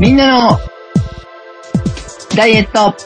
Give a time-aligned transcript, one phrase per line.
[0.00, 0.58] みんなの
[2.34, 2.96] ダイエット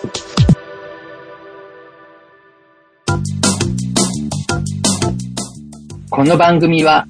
[6.08, 7.08] この番組は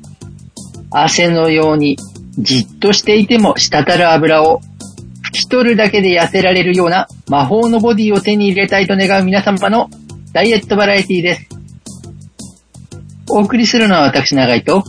[0.90, 1.98] 汗のように
[2.38, 4.62] じっとしていても滴る油を
[5.28, 9.90] 拭き取るだけで痩せられるような魔法のボディを手に入れたいと願う皆様の
[10.32, 11.48] ダイエットバラエティです。
[13.28, 14.82] お送りするのは私長井と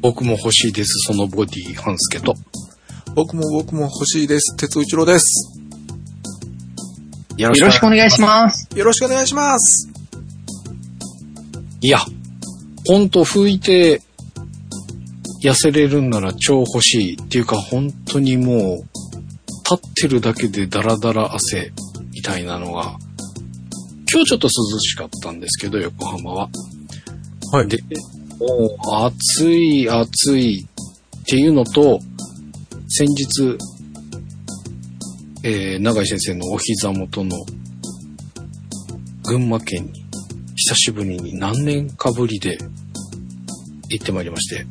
[0.00, 2.34] 僕も欲しいです、そのボディ、半助と。
[3.14, 4.56] 僕も僕も欲しいです。
[4.56, 5.56] 鉄尾一郎です。
[7.36, 8.68] よよろしくお願いします。
[8.76, 9.88] よろしくお願いします。
[11.80, 12.00] いや、
[12.88, 14.02] ほんと拭いて
[15.44, 17.14] 痩せれるんなら超欲しい。
[17.14, 18.84] っていうか本当にもう、
[19.70, 21.72] 立ってるだけでダラダラ汗
[22.12, 22.96] みたいなのが、
[24.12, 26.48] 今日ちょっと涼しかったんですけど、横浜は。
[27.52, 27.68] はい。
[27.68, 27.78] で、
[28.40, 30.66] もう暑い暑い
[31.20, 32.00] っていうのと、
[32.96, 33.58] 先日、
[35.42, 37.44] えー、長井先生のお膝元の
[39.24, 40.04] 群馬県に
[40.54, 42.56] 久しぶりに何年かぶりで
[43.88, 44.64] 行ってまいりまして、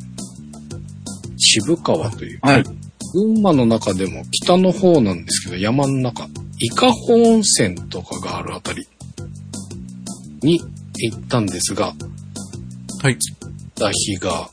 [1.36, 2.64] 渋川という、はい。
[3.12, 6.30] 群馬の中でも北の方なんですけど、山の中、
[6.60, 8.88] 伊香保温泉とかがあるあたり
[10.42, 10.62] に
[10.96, 11.88] 行ったんですが、
[13.02, 13.18] はい。
[13.76, 14.50] た日が、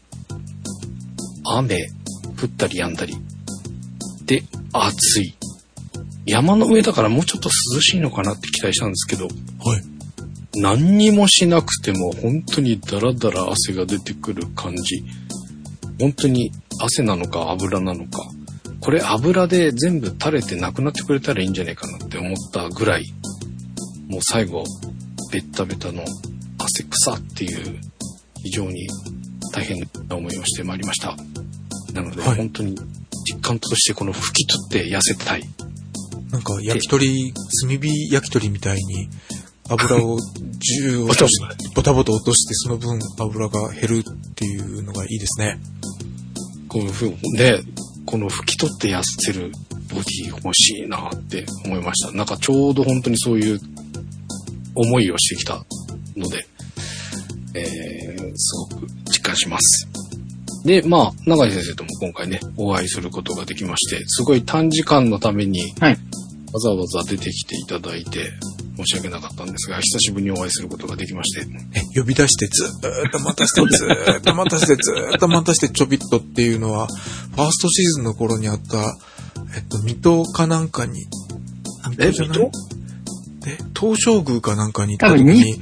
[1.45, 1.77] 雨、
[2.37, 3.30] 降ったり止んだり。
[4.31, 5.35] で、暑い。
[6.25, 9.83] 山の上だからもうちょっと涼しいのかなって期待したんですけど、はい。
[10.61, 15.03] 何にもしなくても本当にダラダラ汗が出てくる感じ。
[15.99, 18.23] 本当に汗なのか油なのか。
[18.81, 23.05] これ油で全部垂れてなくなってくれたらいいんじゃないかなって思ったぐらい、
[24.09, 24.63] もう最後、
[25.33, 26.05] ベッタベタの
[26.57, 27.81] 汗草っていう
[28.45, 28.89] 非常に
[29.53, 31.17] 大変な思いをしてまいりました。
[31.93, 32.77] なので、はい本当に
[33.33, 35.43] 実感としてこの拭き取って痩せたい。
[36.31, 37.33] なんか焼き鳥、
[37.63, 39.09] 炭火焼き鳥みたいに
[39.69, 40.19] 油を
[40.59, 41.41] ジュー落とし
[41.75, 45.59] ボタボタ落としてその分油が減るっていうのがいいですね。
[46.69, 47.63] こういうふうで、
[48.07, 49.53] この拭き取って痩せる
[49.89, 52.13] ボディ欲しいなって思いました。
[52.13, 53.61] なんかちょうど本当にそういう
[54.75, 55.65] 思いをしてきた
[56.17, 56.47] ので、
[57.55, 59.89] えー、すごく実感します。
[60.65, 65.99] で、まあ、長井先生とも今回ね、お会いすることができまして、すごい短時間のために、はい
[66.53, 68.33] わざわざ出てきていただいて、
[68.77, 78.79] 申し訳なかったんですが、久しぶりにお会いすることができまして、え、呼び出してずーっと待たして、ずーっと待たして、ずーっと待たしてちょびっとっていうのは、ファーストシーズンの頃にあった、
[79.55, 81.07] えっと、水戸かなんかに、
[82.01, 82.51] え、水戸？
[83.47, 85.55] え、東照宮かなんかに行った時に、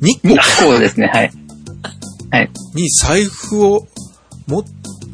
[0.00, 1.30] 日光日光ですね、はい。
[2.32, 2.50] はい。
[2.74, 3.86] に財布を
[4.46, 4.64] も、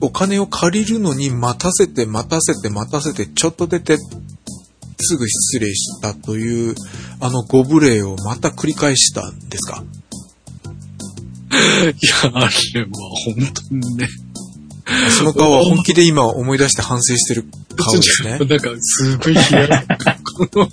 [0.01, 6.75] お金を借りるのに待たせて待たせて待たせてちょっと出てすぐ失礼したという
[7.21, 9.85] あのご無礼をまた繰り返したんですか？
[11.53, 11.55] い
[11.85, 11.93] や、
[12.33, 12.89] あれは
[13.25, 14.09] 本当にね、
[15.19, 17.45] その顔は本気で今思い出して反省してる
[17.77, 18.39] 顔ですね。
[18.39, 19.85] なんか、すごい冷や、
[20.49, 20.69] この、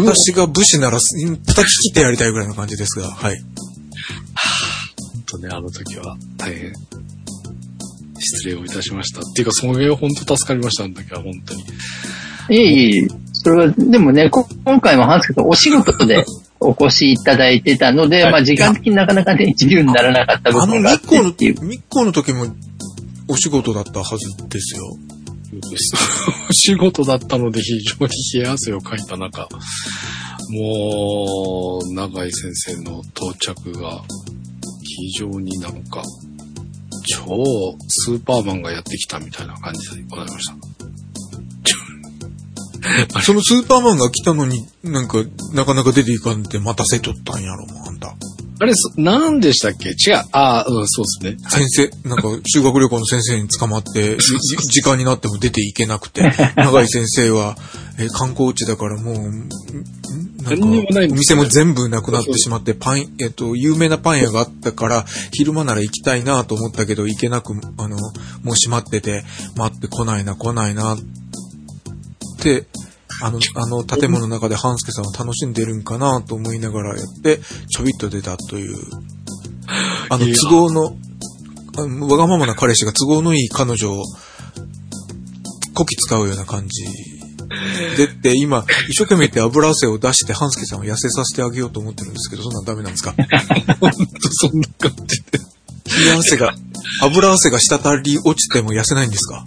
[0.00, 3.40] 私が武士なら叩き切ってやりたいぐらいの感じですが、はい。
[5.12, 6.72] 本当ね、あの時は大変
[8.22, 9.20] 失礼をいたしました。
[9.20, 11.62] っていうか、その上は本当助かりました、あの時は本当に。
[12.50, 16.24] いえいえ、それは、でもね、こ今回も話すけど、お仕事で
[16.60, 21.70] お越しいただいてたので、はいまあ時間的になかなかね、自由にならなかった部分があっ日光の、てっていう。
[21.70, 22.46] 日光の時も
[23.28, 24.96] お仕事だったはずですよ。
[26.48, 29.48] お 仕事だったので非常に冷や汗をかいた中、
[30.50, 34.02] もう、長井先生の到着が
[34.82, 36.02] 非常になんか、
[37.02, 40.56] 超スーパーマンがやってきたみたいな感じでございました。
[43.22, 45.18] そのスーパーマンが来たのに、なんか、
[45.54, 48.14] なかなか出ていかんで待たせとったんやろ、もうあんた。
[48.60, 49.90] あれ、そ何でしたっけ？
[49.90, 50.16] 違う。
[50.32, 51.48] ああ、うん、そうですね。
[51.48, 54.36] 先生、なんか、修学旅行の先生に捕まって、 じ
[54.68, 57.56] 時間になっても出ていけなくて、長井先生は、
[57.98, 69.24] えー観光地だからもう、なんか、何にもないんお店も全部なくなってしまって、パン、えっと、有名なパン屋があったから、昼間なら行きたいなと思ったけど、行けなく、あの、もう閉まってて、
[69.56, 70.98] 待って来ないな、来ないな、っ
[72.40, 72.66] て、
[73.22, 78.76] あの、あの建物の中で半助さんは楽しんでるんかなと思いながらやって、ちょびっと出たという、
[80.08, 80.96] あの、都合の
[82.08, 84.02] わがままな彼氏が都合のいい彼女を、
[85.74, 87.21] こき使うような感じ。
[87.96, 93.14] でって、今、一生懸命言って油汗を出して、半助さんを痩せさせてあげようと思ってるんですけど、そんなんダメなんですか？
[93.80, 93.98] 本当
[94.48, 95.38] そんな感じで。
[96.04, 96.54] 冷や汗が、
[97.02, 99.44] 油汗が滴り落ちても痩せないんですか？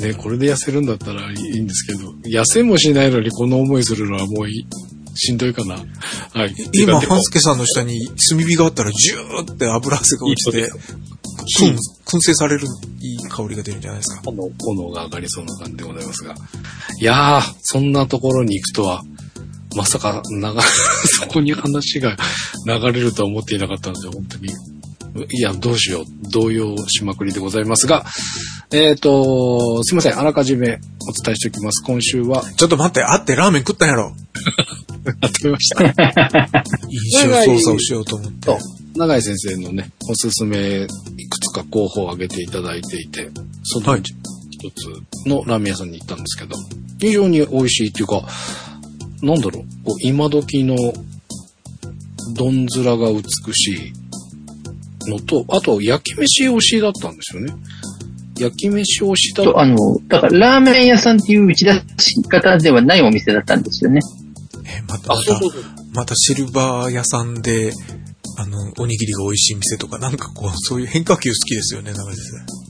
[0.00, 4.66] ね、これで痩せるんだったらいいんですけど、痩せもしないのにこの思いするのはもういい
[5.14, 5.74] しんどいかな。
[6.32, 6.54] はい。
[6.74, 10.70] 今、半助さんの下に炭火があったら、ジューって油汗が落ちて、
[11.42, 12.66] 燻燻製される
[13.00, 14.22] いい香りが出るんじゃないですか。
[14.24, 16.34] 炎炎が上がりそうな感じでございますが。
[17.00, 19.02] いやー、そんなところに行くとは、
[19.74, 22.16] まさか、なが、そこに話が
[22.66, 24.52] 流れるとは思っていなかったので、本当に。
[25.30, 26.30] いや、どうしよう。
[26.30, 28.04] 動揺しまくりでございますが、
[28.70, 30.18] えっ、と、すいません。
[30.18, 30.78] あらかじめ
[31.08, 31.82] お伝えしておきます。
[31.84, 34.14] 今週は、ちょっと待って、会ってラーメン食ったんやろ。
[35.20, 35.84] やってみました。
[36.88, 38.81] 印象操作をしようと思って。
[38.92, 43.30] と、永井先生のね、おすすめ、いくつか候補を挙げていただいていて、
[43.64, 46.56] その一つのラーメン屋さんに行ったんですけど、
[46.98, 48.22] 非常に美味しいっていうか、
[49.22, 50.76] なんだろう、こう今時の
[52.34, 53.22] どん面が美
[53.54, 53.92] し
[55.06, 57.52] いのと、あと焼き飯推しだったんですよね。
[58.38, 59.76] 焼き飯推しだと、あの、
[60.08, 64.00] だからラーメン屋さんっていう打ち出し方ではないお店だったんですよね。
[64.64, 65.40] え、また、あ、また。
[65.94, 67.72] またシルバー屋さんで、
[68.38, 72.62] あの、おにぎりが美味しい店とか、なんかこう、そういう変化球好きですよね、長井先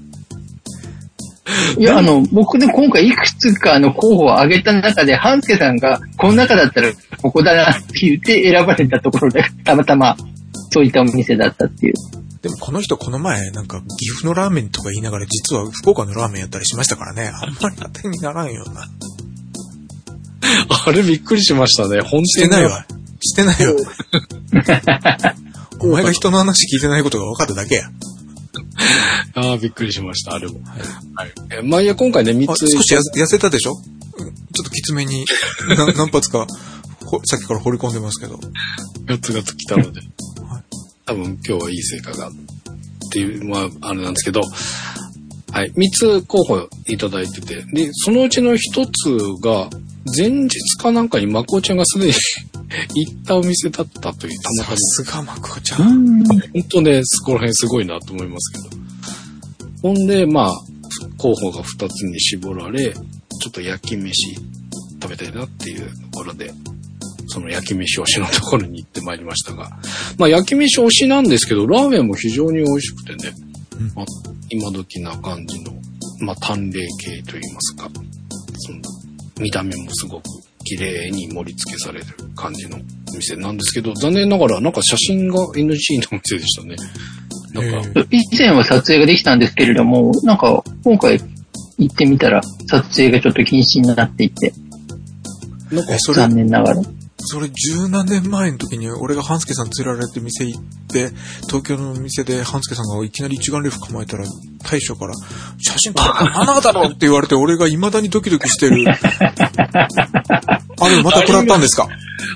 [1.78, 10.16] いや、あの、僕で今回いくつかの候補を挙げた中で、半助さんが、この中だったらここだなって言って選ばれたところで、たまたま
[10.70, 11.94] そういったお店だったっていう。
[12.42, 12.48] 生。
[12.48, 18.88] でもこの人この前、なんか岐阜のラーメンとか言いながら、実は福岡のラーメンやったりしましたからね、あんまり当てにならんよな。
[20.86, 22.00] あれびっくりしましたね。
[22.00, 22.86] 本店のしてないわ。
[23.20, 23.76] してないよ。
[25.82, 27.90] お前が人の話聞いてないことが分かっただけや。
[29.34, 30.60] ああ、びっくりしました、あれも。
[31.14, 31.32] はい。
[31.50, 32.68] えまあいいや、今回ね、3あつ。
[32.68, 33.72] 少しや痩せたでしょ？
[34.18, 35.24] うんちょっときつめに、
[35.68, 36.46] な何発か、
[37.06, 38.38] ほさっきから掘り込んでますけど。
[39.06, 40.62] ガツガツ来たのではい、
[41.06, 42.32] 多分今日はいい成果が、っ
[43.10, 44.42] ていう、まあ、あれなんですけど、
[45.50, 45.90] はい、3
[46.20, 49.68] つ候補いただいてて、で、そのうちの1つが、
[50.16, 52.12] 前日かなんかにまこちゃんがすでに
[53.06, 55.76] 行ったお店だったという、たまたさすがまこちゃ。
[55.78, 56.22] うんん。
[56.22, 56.34] ま。
[56.52, 58.82] 本当ね、そこら辺すごいなと思いますけど。
[59.82, 60.52] ほんで、まあ、
[61.18, 63.02] 候補が2つに絞られ、ちょ
[63.48, 64.34] っと焼き飯
[65.02, 66.52] 食べたいなっていうところで、
[67.26, 69.70] その焼き飯推しのところに行ってまいりましたが、
[70.18, 73.32] まあ焼き飯推しなんですけど、ラーメンも非常に美味しくてね、
[73.80, 74.06] うんまあ、
[74.50, 75.72] 今時な感じの、
[76.20, 77.90] まあ淡麗系といいますか、
[78.58, 78.80] その
[79.40, 80.24] 見た目もすごく
[80.64, 82.06] 綺麗に盛り付けされる
[82.36, 85.72] 感じのお店なんですけど、残念ながらなんか写真が NG の
[86.12, 86.76] お店でしたね。
[87.52, 91.20] なんか、へ以前は撮影ができたんですけれども、なんか今回
[91.78, 94.52] 行ってみたら撮影がちょっと禁止になっていて、
[95.70, 96.82] なんかえ、それ残、念ながら。
[97.24, 101.10] それ十何年前の時に俺が半助さん連れられて店行って、
[101.46, 104.24] 東京の店で半助さんがいきなり一眼レフ構えたら、
[104.68, 105.14] 大将から、
[105.58, 108.84] 写真撮るか あなただろって言われて、俺が未だにドキドキしてる。
[108.88, 108.98] あ
[110.88, 111.88] れ、また食らったんですか？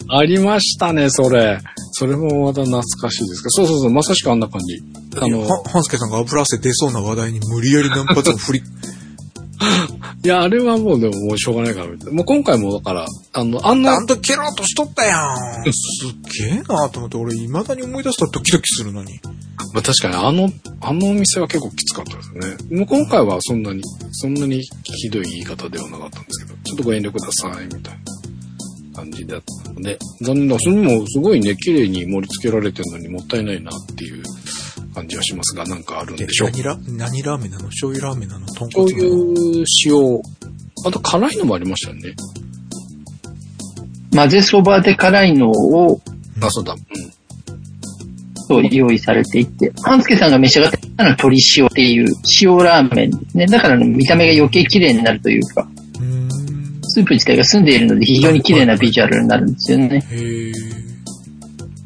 [0.09, 1.61] ありましたね、それ。
[1.93, 3.51] それもまた懐かしいですか？
[3.51, 4.83] そうそうそう、まさしくあんな感じ。
[5.21, 8.63] あの、は半助さんが油汗出そうな話題に無理やり何発も振り、
[10.27, 12.13] いや、あれはもうでももうしょうがないからみたいな。
[12.15, 15.37] もう今回もだから、あの、あんなちゃん、と蹴ろうとしとったやん。
[15.73, 19.21] すっげえなと思って、俺未だに思い出したらドキドキするのに。
[19.73, 20.51] まあ、確かにあの、
[20.81, 22.77] あのお店は結構きつかったですね。
[22.77, 34.25] もう今回はそんなに、そんなにひどい言い方ではなかったんですけど、ちょっとご遠慮ください、みたいな感じだったので、残念ながら、それもすごいね、綺麗に盛り付けられてるのにもったいないなっていう
[34.97, 36.51] 感じはしますが、なんかあるんででしょう。
[36.51, 37.67] 何ラ何ラーメンなの？
[37.67, 38.47] 醤油ラーメンなの？
[38.47, 39.05] 豚骨なの？
[39.05, 40.23] いう塩、
[40.87, 42.15] あと辛いのもありましたよね。
[44.15, 46.01] 混ぜそばで辛いのを
[46.41, 46.73] あ、そうだ。
[46.73, 46.81] うん。
[48.49, 52.07] そう用意されていて、半助さんが召し上がったのは鶏塩っていう
[52.41, 53.47] 塩ラーメンですね。
[53.47, 55.69] だから見た目が余計綺麗になるというか。
[56.89, 60.03] スープ自体が澄んでいるので非常に綺麗なビジュアルになるんですよね。
[60.11, 60.53] へー。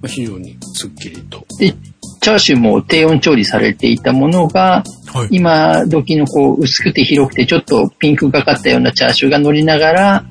[0.00, 1.44] まあ、非常にスッキリと。
[1.58, 1.74] で、
[2.20, 5.28] チャーシューも低温調理されていたものが、はい。
[5.30, 10.24] 今時のこう薄くて広くてちょっとピンクがかったようなチャーシューが乗りながら、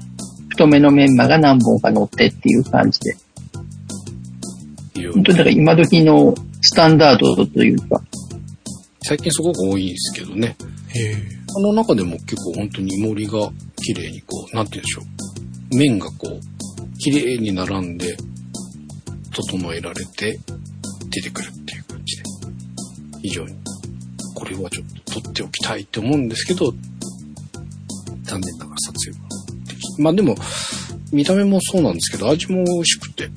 [0.50, 3.17] 太めのメンマが何本か乗ってっていう感じで。
[5.13, 8.01] 本当にだから今時のスタンダードというか、
[9.01, 10.55] 最近すごく多いですけどね。
[10.89, 11.39] へー。
[11.58, 15.75] あの中でも結構本当に盛りが綺麗にこう、なんて言うんでしょう。
[15.75, 18.15] 麺がこう、綺麗に並んで、
[19.31, 20.39] 整えられて、
[21.10, 21.79] 出てくるっていう。
[23.22, 23.54] 非常に、
[24.36, 26.74] これはちょっと撮っておきたいって思うんですけど、
[28.24, 29.30] 残念ながら撮影は
[29.68, 30.36] できまあでも、
[31.12, 33.30] 見た目もそうなんですけど、味も美味しくて、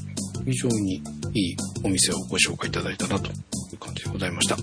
[0.45, 1.03] 非常に
[1.35, 3.35] いいお店をご紹介いただいたなとい
[3.75, 4.57] う感じでございました。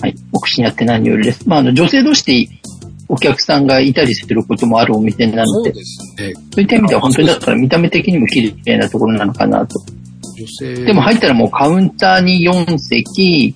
[0.00, 1.48] はい、お口にあって何よりです。
[1.48, 2.48] まあ、あの、女性同士で
[3.08, 6.32] お客さんがいたりすることもあるお店なので、そうですね。
[6.34, 9.78] そういった意味では本当にだから見た目的にも綺麗なところなのかなと。
[10.36, 10.84] 女性。
[10.84, 13.54] でも入ったらもうカウンターに4席、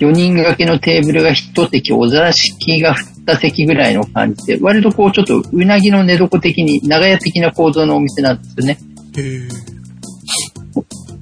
[0.00, 8.78] 4人掛けのテーブルが1席、お座敷が2席ぐらいの感じで、割とこうちょっとうなぎの寝床的に長屋的な構造のお店なんですよね。
[9.16, 9.48] へえ。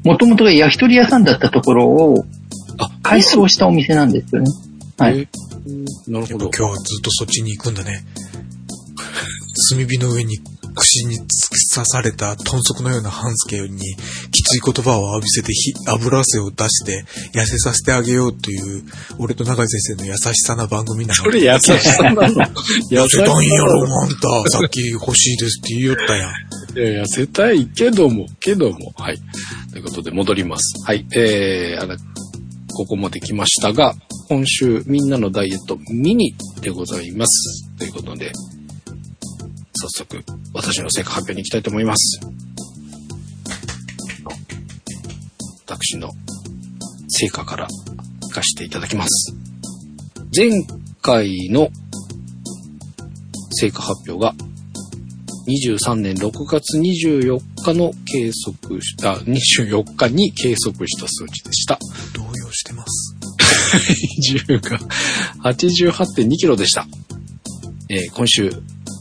[0.05, 2.25] もともとが焼き鳥屋さんだったところを
[2.79, 4.47] あ、改装したお店なんですよね。
[4.97, 5.19] はい。
[5.19, 5.29] えー
[6.07, 6.49] なるほど。
[6.49, 8.03] 今日はずっとそっちに行くんだね。
[9.71, 10.39] 炭火の上に
[10.79, 13.79] 串に突き刺された豚足のような半助に
[14.31, 18.85] きつい言葉を浴びせて火油汗を出して痩せさせてあげようという
[19.19, 21.15] 俺と永井先生の優しさな番組なの。
[21.15, 22.23] それ優しさなの。
[22.91, 24.09] 痩せたんやろ、あん
[24.45, 24.51] た。
[24.51, 26.79] さっき欲しいですって言いよったやん。
[26.79, 29.19] いや、痩せたいけども、けども、はい。
[29.73, 30.75] ということで戻ります。
[30.87, 31.07] はい。
[31.15, 31.97] えー、あら、
[32.75, 33.95] ここまで来ましたが、
[34.29, 37.69] 今週みんなのダイエットミニでございます。
[37.79, 38.33] ということで、
[39.81, 42.21] 早速、私の成果発表に行きたいと思います。
[45.67, 46.11] 私の
[47.09, 47.69] 成果から
[48.23, 49.35] 行かせていただきます。
[50.37, 50.51] 前
[51.01, 51.69] 回の
[53.53, 54.35] 成果発表が
[55.47, 61.79] 23年6月24日の計測し、あ、24日に計測した数値でした。
[62.15, 63.15] 動揺してます。
[64.19, 64.79] 体重が
[65.53, 66.87] 88.2キロでした。
[67.89, 68.51] えー今週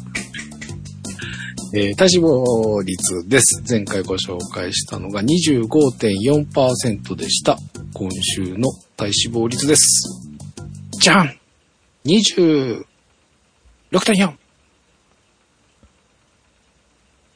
[1.74, 3.60] えー体脂肪率です。
[3.68, 7.58] 前回ご紹介したのが25.4%でした。
[7.92, 10.22] 今週の体脂肪率です。
[10.92, 11.36] じゃん
[12.04, 14.36] !26.4!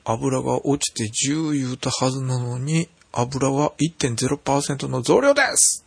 [0.04, 5.84] 油が落ちて10言うたはずなのに、油は1.0%の増量です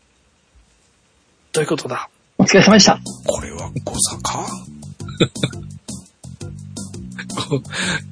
[1.53, 2.99] どういうことだお疲れ様でした。
[3.25, 4.45] これは誤差か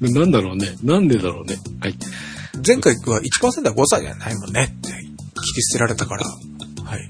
[0.00, 0.76] なんだろうね。
[0.82, 1.58] なんでだろうね。
[1.80, 1.94] はい。
[2.66, 4.94] 前回は1%は誤差じゃないもんねって聞
[5.54, 7.08] き捨てられたから、はい。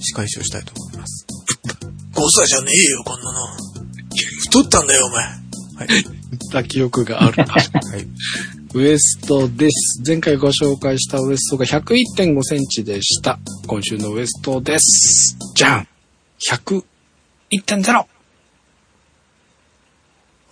[0.00, 1.26] 仕返しをしたいと思います。
[2.14, 3.74] 誤差じゃねえよ、こんなの。
[4.40, 5.24] 太ったんだよ、お前。
[5.24, 5.34] は
[5.84, 5.88] い。
[6.04, 7.44] 言った記憶がある。
[7.44, 7.64] はい。
[8.74, 10.02] ウエストです。
[10.04, 13.38] 前回ご紹介したウエストが101.5センチでした。
[13.66, 15.36] 今週のウエストです。
[15.54, 15.88] じゃん
[16.50, 18.13] !101.0!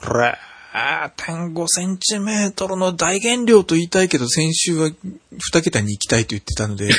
[0.02, 6.92] 0.5センチメートルの大減量と言いたいけど、先週は2桁に行きたいと言ってたので、 2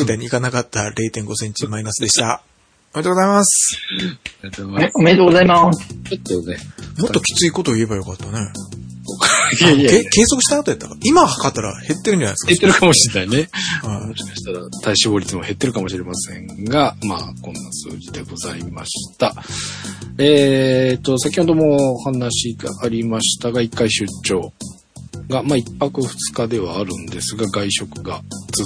[0.00, 2.42] 桁に行かなかった0.5センチマイナスでした。
[2.94, 3.78] おめでとうございます。
[3.98, 5.80] ありがとうございえおめでとうございます。
[5.80, 6.18] ます。
[6.18, 6.58] ちょっとね。
[6.98, 8.52] もっときついことを言えばよかったね。
[9.60, 13.48] いやいやいやけ計測した後やったか今測ったら減ってるんじゃないですか減ってるかもしれないね。
[13.82, 19.34] はいもしかしたら体脂肪率も減ってるかもしれませんが、まあ、こんな数字でございました。
[20.18, 24.52] えーと、先ほどもお話がありましたが、一回出張
[25.28, 28.22] が、まあ、一泊二日ではあるんですが、外食が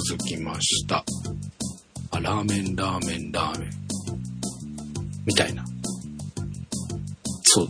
[0.07, 1.03] 続きました。
[2.11, 3.69] あ、ラーメン、ラーメン、ラーメン。
[5.25, 5.63] みたいな。
[7.53, 7.67] そう。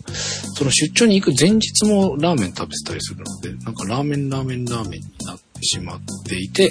[0.56, 6.70] その出張に行く前日もラーメン食べてたりするので、なんかラーメン、ラーメン、ラーメンになってしまっていて、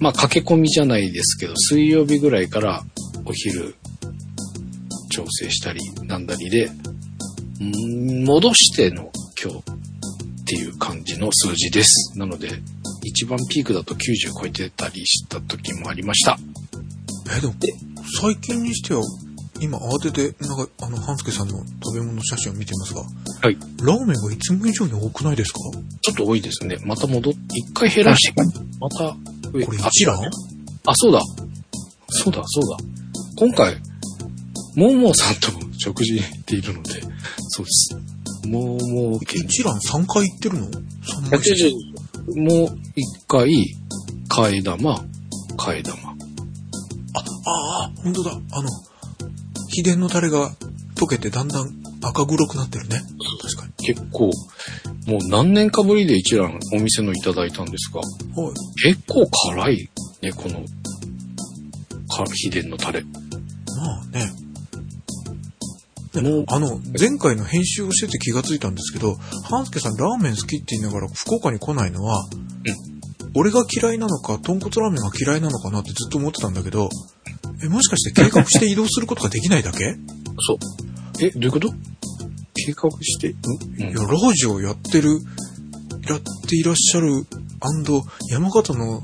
[0.00, 2.84] まあ駆け込みじゃないですけど、水曜日ぐらいから
[3.24, 3.74] お昼
[5.10, 6.70] 調整したりなんだりで、
[7.60, 9.10] ん戻しての
[9.42, 9.62] 今日っ
[10.46, 12.16] ていう感じの数字です。
[12.16, 12.48] なので、
[13.02, 13.98] 一番ピークだと90
[14.40, 16.38] 超えてたりした時もありました。
[17.36, 17.54] え、でも、
[18.20, 19.02] 最近にしては、
[19.60, 23.56] 今慌てて、なんか、あの、半助さんの食べ物写真を見てますが、はい。
[23.82, 25.58] ラーメンがいつも以上に多くないですか？
[26.02, 26.76] ちょっと多いですね。
[26.84, 28.42] また戻って、一回減らして。
[28.80, 29.16] また
[29.50, 30.18] これあ一覧？
[30.86, 31.20] あ、そうだ。
[32.08, 32.76] そうだ、そうだ。
[33.38, 33.76] 今回、
[34.76, 35.48] モーモーさんと
[35.78, 37.00] 食事に行っているので、
[37.48, 37.96] そうです。
[38.46, 41.72] モーモー県一覧3回行ってるの ?3 枚190
[42.36, 43.50] もう一回、
[44.28, 44.96] 替え玉、
[45.56, 45.96] 替え玉。
[46.10, 48.30] あ、ああ、本当だ。
[48.52, 48.68] あの、
[49.76, 50.52] 秘伝のタレが
[50.94, 51.68] 溶けてだんだん
[52.02, 53.02] 赤黒くなってるね。
[53.42, 54.30] 確か結構、
[55.06, 58.42] もう何年かぶりで一覧お店のいただいたんですが、に。
[58.42, 58.54] はい。
[58.94, 59.90] 結構辛い
[60.22, 60.60] ね、この、
[62.08, 63.02] か秘伝のタレ。
[63.02, 63.08] ま
[64.00, 64.32] あね。
[66.22, 69.16] もう、あの、前回の編集をしてて気がついたんですけど、
[69.50, 72.24] 半助さんラーメン好きって言いながら福岡に来ないのは、
[73.34, 76.88] 俺が嫌いなのか、豚骨ラーメンが嫌いなのかなってずっと思ってたんだけど、
[77.62, 79.84] え、もしかして計画して移動することができないだけ？
[79.84, 79.86] い
[80.46, 81.24] そう。
[81.24, 81.68] え、どういうこと？
[82.54, 83.34] 計画して、ん？
[83.80, 85.10] や、ラージをやってる、
[86.08, 87.24] やっていらっしゃる、
[88.30, 89.02] 山形の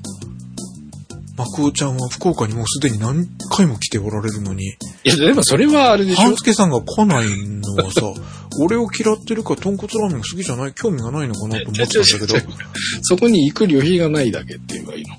[1.36, 4.74] マクオちゃんは福岡にもうすでに何回も来ておられるのに、い
[5.04, 6.22] や、でもそれはあれでしょ？
[6.22, 8.02] 半助さんが来ないのはさ、
[8.60, 12.34] 俺を嫌ってるか豚骨ラーメンが好きじゃない、興味がないのかなと思ってたんだけど、
[13.02, 15.14] そこに行く旅費がないだけっていうのがいいの。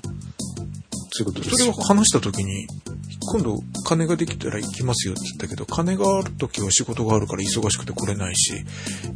[1.16, 2.66] そういうことですそれを話した時に、
[3.32, 8.52] 今度金ができたら行きますよって言ったけど、金がある時は仕事があるから忙しくて来れないし、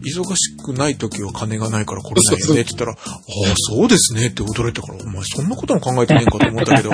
[0.02, 6.90] 忙しくない時は金がないから来れないよねって言ったら、ああ、そうですねって驚いたから、お前そんなことも考えてねえんかと思ったけど、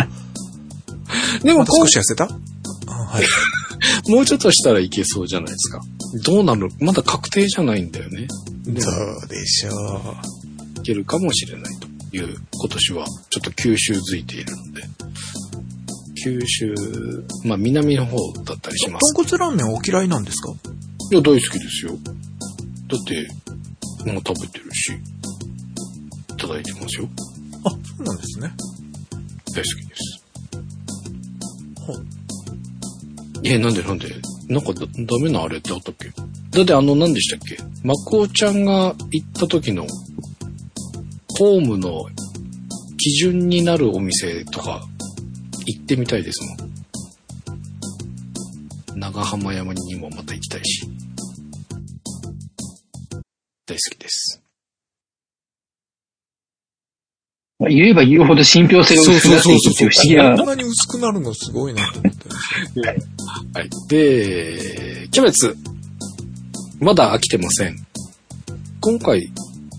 [1.43, 2.25] でも少し痩せた？
[2.25, 3.25] あはい。
[4.09, 5.81] う、 もうちょっとしたらいけそうじゃないですか。
[6.25, 6.71] どうなる？
[6.81, 8.27] まだ確定じゃないんだよね。
[8.67, 10.17] でそうでしょ
[10.77, 10.81] う。
[10.81, 14.83] いけるかもしれないという今年はちょっと九州づいているので。
[16.25, 16.75] 九州、
[17.45, 19.15] まあ南の方だったりします。
[19.15, 20.53] 豚骨ラーメンはお嫌いなんですか？
[21.11, 21.93] いや、大好きですよ。
[21.93, 21.99] だ
[22.97, 24.93] って、もう食べてるし、
[26.31, 27.09] いただいてますよ。
[27.67, 28.51] あ、そうなんですね。
[29.55, 30.25] 大好きです。
[31.83, 31.93] ほ
[33.45, 34.09] え、なんでなんで？
[34.49, 36.09] なんかだダメなあれってあったっけ？
[36.09, 37.59] だってあの何でしたっけ？
[37.83, 39.87] マコオちゃんが行った時の
[41.39, 42.07] ホームの
[42.97, 44.83] 基準になるお店とか
[45.67, 46.55] 行ってみたいですも
[48.97, 49.01] ん。
[49.01, 50.89] 長浜山にもまた行きたいし。
[53.67, 54.41] 大好きです。
[57.61, 62.29] 言えば言うほど信憑性が薄くなっていくっていう不思議なこんなに薄くなるのすごいなと思って。
[63.55, 63.71] はい。
[63.89, 65.57] で、キャベツ。
[66.81, 67.77] まだ飽きてません。
[68.81, 69.31] 今回、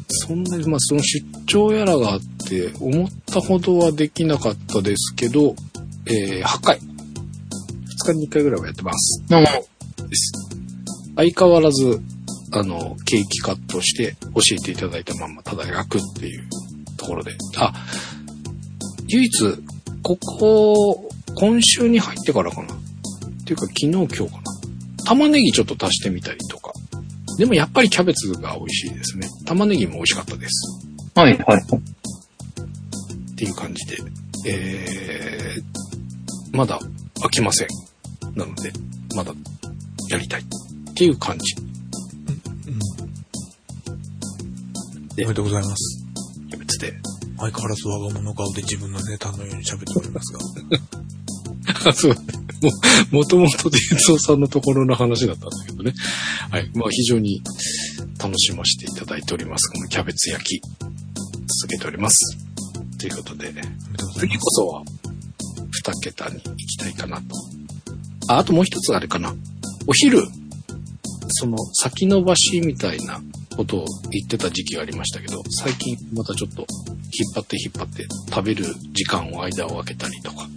[0.08, 5.56] そんなに、まあ、その出張やらがあって、思ったほどはできなかったですけど、
[6.06, 6.78] えー、8回。
[6.78, 9.24] 2日に1回ぐらいはやってます。
[9.30, 10.34] のです。
[11.16, 12.02] 相変わらず、
[12.52, 16.48] あの、ケーキカットして教えていただいたまんま、ただ焼くっていう
[16.98, 17.32] ところで。
[17.58, 17.74] あ、
[19.08, 19.58] 唯一、
[20.02, 22.74] ここ、今週に入ってからかな。
[22.74, 22.78] っ
[23.46, 24.30] ていうか、昨日今日かな。
[25.06, 26.72] 玉ねぎちょっと足してみたりとか。
[27.38, 29.28] でもやっぱりキャベツが美味しいですね。
[29.46, 30.95] 玉ねぎも美味しかったです。
[31.16, 31.62] はい、はい。
[31.62, 33.98] っていう感じで。
[34.48, 36.78] えー、まだ
[37.22, 37.68] 飽きません。
[38.36, 38.72] なので、
[39.16, 39.34] まだ
[40.10, 40.42] やりたい。
[40.42, 41.56] っていう感じ。
[45.18, 46.06] おめでとうございます。
[46.50, 46.94] キャベツで。
[47.38, 50.40] 相変わらず我が物顔で自分のネタのように喋っておりますが。
[51.90, 52.12] あ、 そう。
[52.12, 52.20] も、
[53.12, 55.94] もともとデイツオさんのところの話だったんだけどね。
[56.52, 56.70] はい。
[56.76, 57.42] まあ非常に
[58.20, 59.70] 楽しませていただいております。
[59.72, 60.62] このキャベツ焼き。
[61.48, 62.38] 続けております。
[62.98, 63.54] ということで、
[64.18, 64.38] 次。
[64.38, 64.84] こそは
[65.72, 67.24] 二桁に行きたいかなと。
[68.30, 69.34] あ、あともう一つあれかな。
[69.88, 70.24] お昼、
[71.30, 73.22] その先延ばしみたいな
[73.56, 80.48] ことを言ってた時期がありましたけど、最近またちょっと引っ張って引っ張って食べる時間を間を空けたりとか、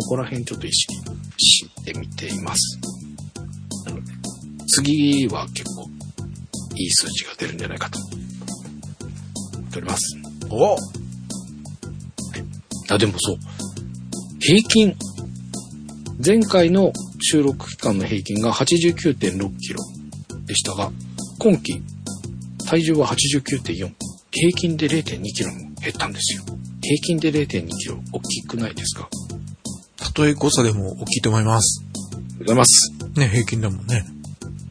[0.00, 0.94] そこら辺ちょっと意識
[1.38, 2.78] してみています。
[3.86, 4.12] なので、
[4.66, 5.88] 次は結構
[6.76, 8.19] いい数字が出るんじゃないかと思
[9.70, 10.16] っております。
[10.50, 10.76] お
[12.92, 13.38] あ、でもそう。
[14.40, 14.96] 平均。
[16.24, 19.80] 前回の収録期間の平均が89.6キロ
[20.44, 20.90] でしたが、
[21.38, 21.82] 今期、
[22.66, 23.90] 体重は89.4。
[24.32, 26.42] 平均で0.2キロも減ったんですよ。
[26.82, 29.08] 平均で0.2キロ、大きくないですか？
[29.96, 31.82] たとえ誤差でも大きいと思います。
[31.82, 32.92] ありがとうございます。
[33.16, 34.04] ね、平均だもんね。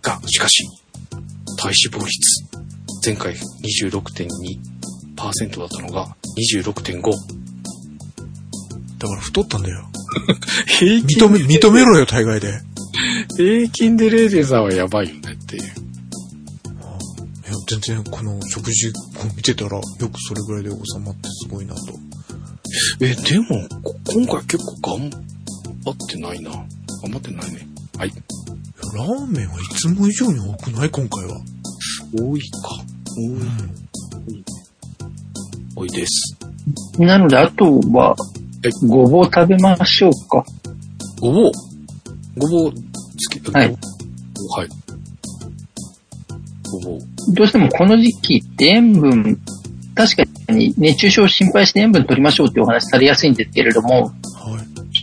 [0.02, 0.64] が、しかし、
[1.58, 2.44] 体脂肪率、
[3.06, 4.28] 前回26.2%
[5.20, 6.16] だったのが
[6.54, 7.12] 26.5。
[8.98, 9.86] だから太ったんだよ。
[10.68, 12.60] 平認め、認めろよ、大概で。
[13.38, 15.64] 平均で0.3はやばいよねっていう。
[15.64, 15.72] いや、
[17.68, 18.92] 全然この食事を
[19.36, 21.82] 見てたら、よくそれぐらいで収まってすごいなと。
[23.02, 23.46] え、でも、
[23.84, 26.52] こ今回結構頑張ってないな。
[26.52, 26.66] 頑
[27.12, 27.68] 張ってないね。
[27.98, 28.12] はい。
[28.96, 30.90] ラーメンはいつも以上に多くない？
[30.90, 31.40] 今回は。
[32.18, 32.84] 多いか。
[33.18, 33.38] うん。
[33.38, 34.44] 多い
[35.92, 36.38] です。
[37.00, 38.16] なので、あとは
[38.64, 40.44] え、ごぼう食べましょうか。
[41.22, 41.52] ごぼう？
[42.38, 42.74] ごぼう、好
[43.32, 43.52] き？
[43.52, 43.78] はいはい。
[46.72, 47.00] ごぼう。
[47.34, 49.40] どうしてもこの時期って塩分、
[49.96, 54.14] 確かに熱中症を心配して塩分取りましょうってお話されやすいんですけれども、はい。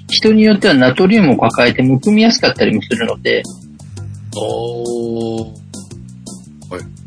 [0.09, 3.42] 人によってはナトリウムを抱えてむくみやすかったりもするので、
[4.37, 5.66] おー。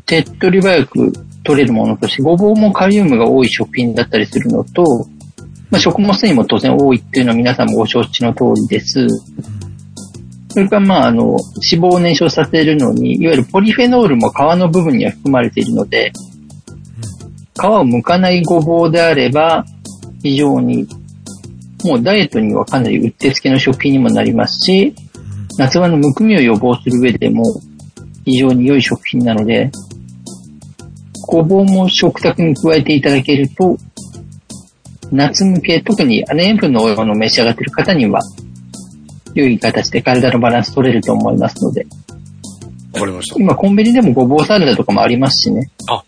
[0.06, 1.12] 手っ取り早く
[1.44, 5.06] 取れるものとして、ごぼうもカリウムが多い食品だったりするのと、
[5.70, 9.06] まあ、食物繊維も当然多いっていうのは皆さんもご承知の通りです。
[10.52, 11.38] それから、まあ、あの、
[11.72, 16.12] 脂肪を燃焼させるのに、いわゆるポリフェノールも皮の部分には含まれているので、
[17.54, 19.64] 皮を剥かないごぼうであれば、
[20.22, 20.88] 非常に、
[21.84, 24.94] もうダイエットにはかなりうってつけの食品にもなりますし、
[25.56, 27.44] 夏場のむくみを予防する上でも
[28.24, 29.70] 非常に良い食品なので、
[31.30, 33.78] ごぼうも食卓に加えていただけると、
[35.12, 38.20] 夏向け、特に塩分の多いものを召し上がっている方には、
[39.34, 41.86] 良い形で体のバランス取れると思いますので、
[42.94, 43.36] わかりました。
[43.38, 46.02] 今コンビニでもごぼうサラダとかもありますしね、あ、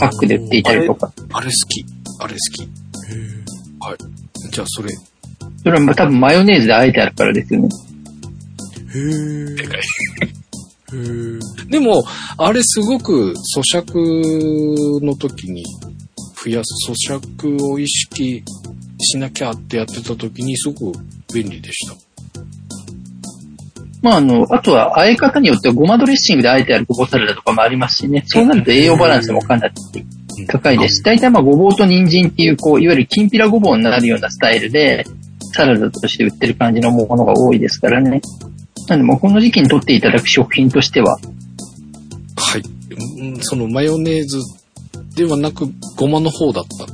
[0.00, 1.12] パックで売っていたりとか。
[1.32, 1.86] あれ好き。
[2.18, 2.62] あれ好き。
[2.64, 2.66] へ
[4.50, 4.88] じゃあそれ、
[5.62, 7.68] それは多分マヨネーズであえてあるからですよね。
[8.92, 8.98] え。
[8.98, 9.02] へ
[9.52, 9.54] え。
[9.54, 9.80] でかい。
[11.68, 12.04] でも、
[12.38, 15.64] あれすごく咀嚼の時に
[16.44, 18.42] 増やす、咀嚼を意識
[19.00, 20.98] しなきゃってやってた時にすごく
[21.32, 21.94] 便利でした。
[24.02, 28.22] まあ、あの、あとは、和え方によってはごまドレッシングであえてあるごぼうサラダとかもありますしね。
[28.26, 29.74] そうなると栄養バランスもかなり
[30.46, 31.02] 高いです。
[31.02, 35.06] 大体まあ、ごぼうと人参っていう、こう、いわゆるきんぴらごぼうになるようなスタイルで、
[35.54, 38.20] サラダとして売ってる感じのものが多いですからね。
[38.88, 41.18] なんで、もうこの時期にとっていただく食品としては、
[42.36, 42.62] はい。
[43.18, 44.38] うんそのマヨネーズ
[45.16, 45.66] ではなく、
[45.96, 46.86] ごまの方だった。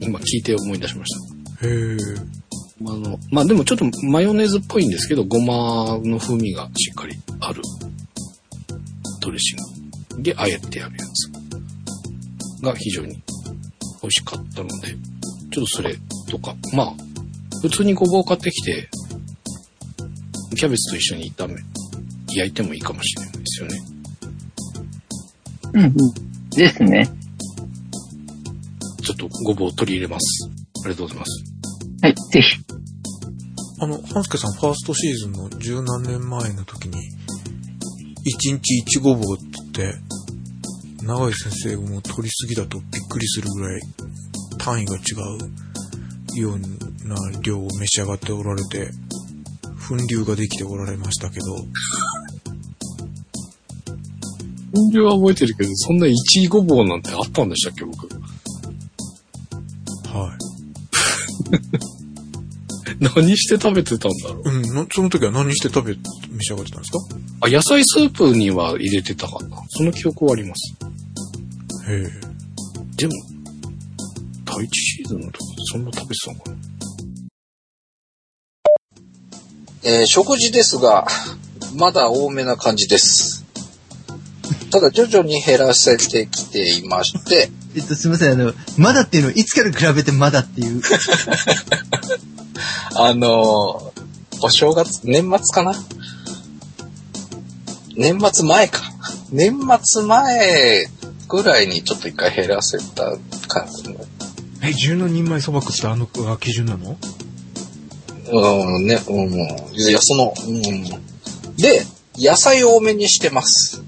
[0.00, 1.14] 今聞いて思い出しまし
[1.60, 1.66] た。
[1.66, 1.96] へえ。
[2.86, 7.62] あの、まあでもちょっとマヨネーズっぽいんですけど、ごまの風味がしっかりある
[9.20, 13.22] ドレッシングであえてあるやつが非常に
[14.02, 14.88] 美味しかったので、
[15.52, 15.94] ちょっとそれ
[16.28, 16.94] とか、まあ、
[17.62, 18.88] 普通にごぼう買ってきて、
[20.56, 21.54] キャベツと一緒に炒め、
[22.34, 23.78] 焼いてもいいかもしれないですよね。
[25.72, 25.94] うんうん。
[26.50, 27.08] ですね。
[29.02, 30.48] ちょっとごぼう取り入れます。
[30.84, 31.44] ありがとうございます。
[32.02, 32.56] はい、ぜひ。
[33.80, 36.98] あの、半助さん、ファーストシーズンの十何年前の時に、
[38.24, 39.98] 一日一ごぼうって言って、
[41.02, 43.80] 長井先生がもう取りすぎだとびっくりするぐらい
[44.58, 45.00] 単位が違
[46.36, 46.58] うよう
[47.08, 48.90] な量を召し上がっておられて、
[49.90, 51.46] 粉流ができておられましたけど、
[54.72, 58.06] 本流は覚えてるけど、そんな一位ごぼうなんてあったんでしたっけ、僕。
[60.16, 60.38] はい。
[63.16, 64.50] 何して食べてたんだろう。
[64.50, 65.96] うん、なその時は何して食べ、
[66.30, 66.98] 召し上がってたんですか？
[67.40, 69.56] あ、野菜スープには入れてたかな。
[69.70, 70.76] その記憶はあります。
[71.90, 72.02] へえ。
[72.96, 73.12] でも、
[74.44, 75.38] 第一シーズンの時
[75.72, 76.56] そんな食べてたのかな。
[79.82, 81.06] えー食事ですが、
[81.76, 83.46] まだ多めな感じです。
[84.70, 90.82] ただ徐々に減らせてきていまして、えっと、すみません、あの、まだっていうのをいつから比べてまだっていう。
[92.94, 94.00] あのー
[94.42, 95.74] お正月、年末かな？
[97.94, 98.80] 年末前か。
[99.30, 100.86] 年末前
[101.28, 104.00] ぐらいにちょっと一回減らせた感じの。
[104.62, 106.96] え、10人前そば食ってあのが基準なの？
[108.32, 109.32] うん、ね、うん、
[109.78, 110.84] いや、その、うん。
[111.56, 111.84] で、
[112.16, 113.82] 野菜多めにしてます。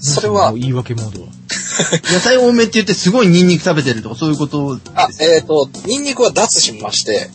[0.00, 1.28] それは言い訳モードは。
[2.12, 4.78] 野菜多めって言ってすごいニンニク食べてるとかそういうこと？
[4.94, 7.30] あ、えっ、と、ニンニクは脱しまして、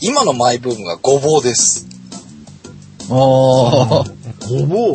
[0.00, 1.86] 今のマイブームがごぼうです。
[3.10, 3.16] ああ。
[4.48, 4.94] ごぼう。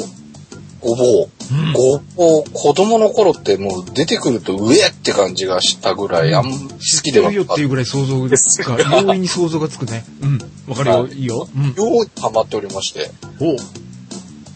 [0.82, 1.30] ごぼう。
[1.74, 8.70] ごぼう、子供の頃ってもう出てくると上って感じがしたぐらい、あん好きではなかっよっいうぐらい想像がつく。
[8.70, 10.06] 容易に想像がつくね。
[10.22, 10.40] うん。
[10.68, 11.08] わかるよ。
[11.08, 11.48] いいよ。
[11.56, 11.74] うん。
[11.74, 11.82] た。
[11.82, 13.58] ようハマっておりまして、おう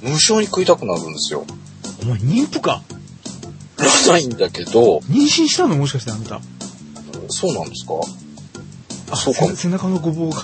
[0.01, 1.45] 無性に食いたくなるんですよ。
[2.01, 2.82] お前妊婦か。
[3.77, 5.75] らないんだけど、妊娠したの？
[5.75, 6.41] もしかしてあんた。
[7.30, 7.93] そうなんですか？
[9.12, 10.43] あ、そうか背背中のごぼうが。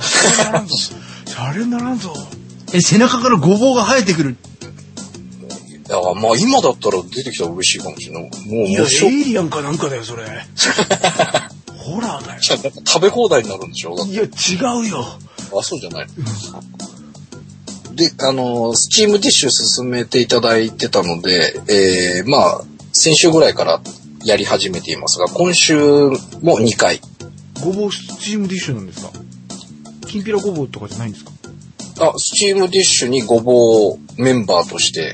[0.00, 2.12] シャレにならんぞ。
[2.72, 4.36] え、背中からごぼうが生えてくる。
[5.88, 8.22] いや、まあ今だったら出てきたら嬉しいかもしれない。
[8.22, 8.28] も
[8.64, 10.24] う、いや、エイリアンかなんかだよ、それ。
[11.76, 12.40] ホラーだよ。
[12.86, 14.28] 食べ放題になるんでしょいや、違
[14.86, 15.04] うよ。
[15.58, 16.06] あ、そうじゃない。
[17.94, 23.80] で、あの、スチームディッシュ進めていただいてたので、えー、まあ、先週ぐらいから
[24.24, 27.00] やり始めていますが、今週も2回。
[27.62, 29.10] ごぼうスチームディッシュなんですか？
[30.08, 31.32] きんぴらごぼうとかじゃないんですか？
[32.00, 35.12] あ、スチームディッシュにごぼうメンバーとして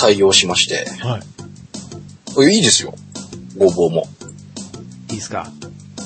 [0.00, 1.20] 採用しまして、は
[2.48, 2.54] い。
[2.56, 2.94] いいですよ。
[3.58, 4.06] ごぼうも。
[5.10, 5.50] いいですか？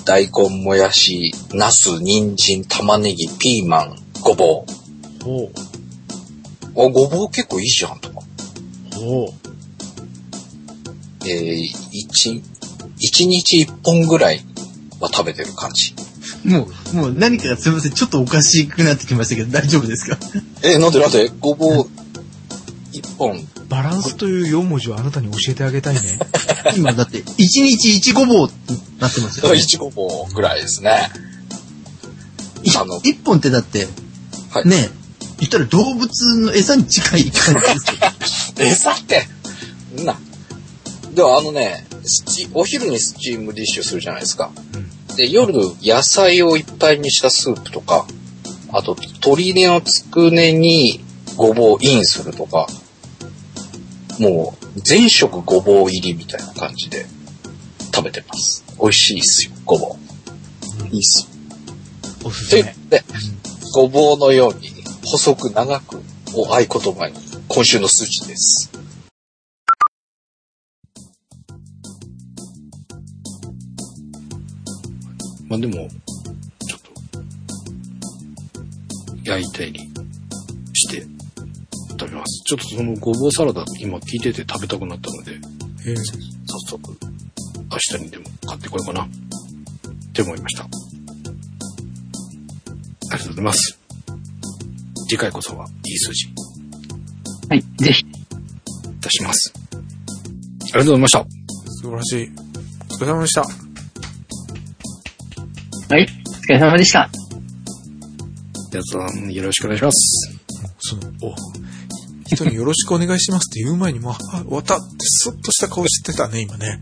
[0.04, 4.64] 大根、もやし、ナス、人参、玉ねぎ、ピーマン、ごぼ
[5.20, 5.24] う。
[5.24, 5.50] ほ
[6.76, 6.86] う。
[6.86, 8.20] あ、ごぼう結構いいじゃんとか。
[8.98, 9.32] お
[11.28, 12.42] えー、一、
[13.00, 14.40] 一日一本ぐらい
[15.00, 15.94] は食べてる感じ。
[16.44, 20.18] もう、もう何かがすみません、ちょっとおかしくなってきましたけど、大丈夫ですか？
[20.62, 21.88] えー、なんでなんでごぼう
[22.92, 23.44] 一本。
[23.68, 26.18] バランスという4文字をあなたに教えてあげたいね。
[26.76, 29.58] 今だって、一日一ごぼうってなってますよ、ね。
[29.60, 31.10] 一ごぼうぐらいですね。
[32.62, 33.88] いあの一本ってだって、
[34.50, 34.68] はい。
[34.68, 34.90] ねえ、
[35.40, 37.84] 言ったら動物の餌に近い感じです
[38.56, 38.64] けど。
[38.70, 39.28] 餌って、
[40.04, 40.18] な。
[41.14, 41.86] では、あのね、
[42.54, 44.50] お昼にスチームディッシュするじゃないですか。
[45.16, 48.06] で、夜、野菜をいっぱいにしたスープとか、
[48.72, 51.00] あと、鶏のつくねに
[51.36, 52.66] ごぼうインするとか、
[54.18, 57.06] もう、全食ごぼう入りみたいな感じで
[57.94, 58.64] 食べてます。
[58.80, 59.96] 美味しいっすよ、ごぼう。
[60.94, 61.28] いいっすよ。
[62.24, 62.62] おすすめ。
[62.90, 63.04] で、
[63.74, 64.70] ごぼうのように
[65.04, 66.02] 細く長く
[66.34, 67.14] を合言葉に
[67.48, 68.70] 今週の数字です。
[75.48, 76.90] まあでも、ちょっと、
[79.22, 79.95] 焼いたり
[81.98, 82.42] 食べます。
[82.44, 85.32] ちょっとそのごぼうサラダ、今聞いてて食べたくなったので、
[85.86, 85.96] えー
[86.48, 86.98] 早速、
[87.70, 89.08] 明日にでも買ってこようかな、っ
[90.12, 90.64] て思いました。
[90.64, 90.68] あ
[93.06, 93.78] りがとうございます。
[95.08, 96.26] 次回こそはいい数字
[97.48, 98.04] はい、ぜひ。
[99.00, 99.52] 出します。
[99.54, 99.76] あ
[100.66, 101.24] りがとうございました。
[101.82, 102.30] 素晴らしい。
[102.90, 103.42] お疲れ様でした。
[103.42, 103.48] は
[105.98, 107.08] い、お疲れ様でした。
[108.72, 110.38] やつさん、よろしくお願いします。
[110.80, 111.34] その、お、
[112.26, 116.80] 人によろしくお願いしますって言う前にもう、あ、終わったってスッとした顔してたね、今ね。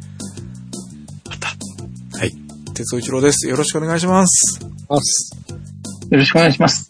[1.29, 1.49] また。
[2.19, 2.33] はい。
[2.75, 3.49] 哲夫一郎です。
[3.49, 4.65] よろしくお願いします。
[4.65, 6.89] よろしくお願いします。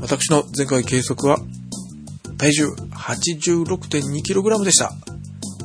[0.00, 1.38] 私の前回計測は、
[2.38, 4.92] 体重 86.2kg でした。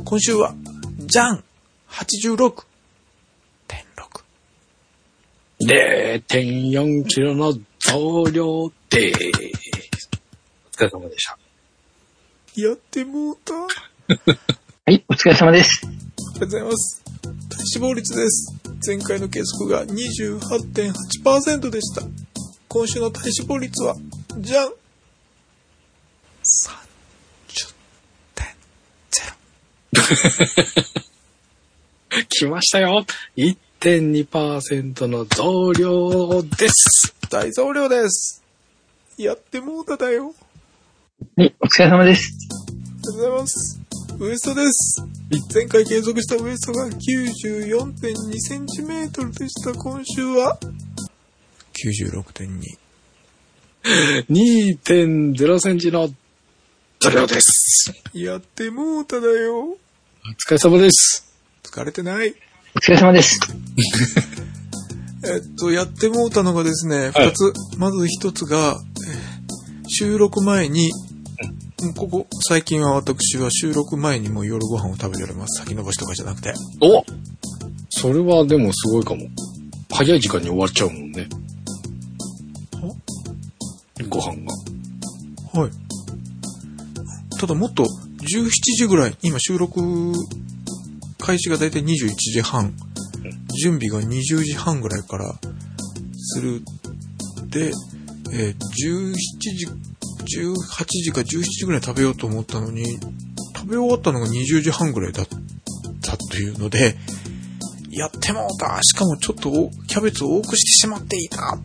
[0.05, 0.53] 今週は、
[0.99, 1.43] じゃん
[1.89, 2.71] !86.6。
[5.63, 9.31] 0.4キロの増量でー
[9.97, 10.09] す。
[10.67, 11.40] お疲れ様でした。
[12.61, 13.53] やってもうた。
[13.53, 13.57] あ
[14.85, 15.81] はい、お疲れ様です。
[15.85, 15.95] りが
[16.39, 17.03] とうございます。
[17.49, 18.53] 体脂肪率です。
[18.85, 22.03] 前回の計測が28.8%でした。
[22.67, 23.95] 今週の体脂肪率は、
[24.37, 24.73] じゃん !30.0。
[32.27, 33.05] 来ましたよ
[33.37, 37.13] !1.2% の増量です。
[37.29, 38.43] 大増量です。
[39.17, 40.33] やってもうただよ。
[41.37, 42.50] はい、お疲れ様です。
[43.01, 43.81] ありがとうございます。
[44.19, 45.03] ウエストです。
[45.51, 49.73] 前回計測したウエストが94.2センチメートルでした。
[49.73, 50.59] 今週は
[51.83, 52.77] ？96.2。
[54.29, 56.09] 2.0センチの
[56.99, 57.91] 増量です。
[58.13, 59.69] やってもうただよ。
[59.69, 59.75] お
[60.47, 61.25] 疲れ様です。
[61.63, 62.35] 疲れてない。
[62.75, 63.39] お疲れ様です。
[65.25, 67.51] えっと、やってもうたのがですね、二つ。
[67.79, 68.75] まず一つが、
[69.07, 69.41] えー
[69.93, 70.89] 収録前に、
[71.95, 75.63] ここ、最近は私は収録前にもう夜ご飯を食べております。
[75.63, 76.53] 先延ばしとかじゃなくて。
[76.79, 77.03] お
[77.89, 79.27] それはでもすごいかも。
[79.89, 81.27] 早い時間に終わっちゃうもんね。
[84.09, 84.35] ご飯
[85.53, 85.61] が。
[85.61, 85.71] はい。
[87.39, 90.13] ただもっと17時ぐらい、今収録
[91.17, 92.75] 開始がだいたい21時半、
[93.63, 95.33] 準備が20時半ぐらいから
[96.15, 96.61] する。
[97.49, 97.71] で、
[98.31, 99.67] えー17時、
[100.21, 102.85] 18時か17時ぐらいに食べようと思ったのに、
[103.55, 105.27] 食べ終わったのが20時半ぐらいだっ
[106.01, 106.95] たというので、
[107.91, 111.59] やってもうたしかもちょっとおキャベツを多くしてしまっていた、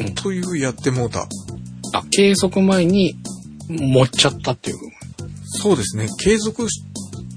[0.00, 1.26] うんというやってもうた。
[1.92, 3.16] あ、計測前に
[3.68, 4.76] 持っちゃったっていう。
[5.44, 6.08] そうですね。
[6.20, 6.82] 継続し、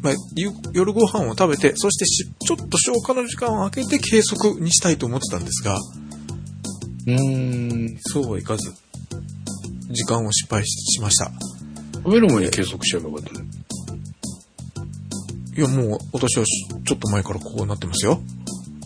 [0.04, 5.80] まあ、ゆ夜ご飯を食べて、そしてしちょっと消化の時間を空けて計測にしたいと思ってたんですが、
[7.08, 7.98] うーん。
[8.02, 8.74] そうはいかず、
[9.92, 11.32] 時間を失敗ししました。
[11.96, 13.46] 食べる前に計測しちゃえばよかったね。
[15.58, 18.22] いや、もう、私はしちょっと前からこうなってますよ。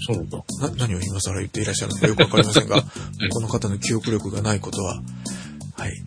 [0.07, 0.37] そうなんだ。
[0.61, 2.81] な、何を今更言っていらっしゃるのかよくわかりませんが、
[3.31, 5.01] この方の記憶力がないことは、
[5.77, 6.01] はい。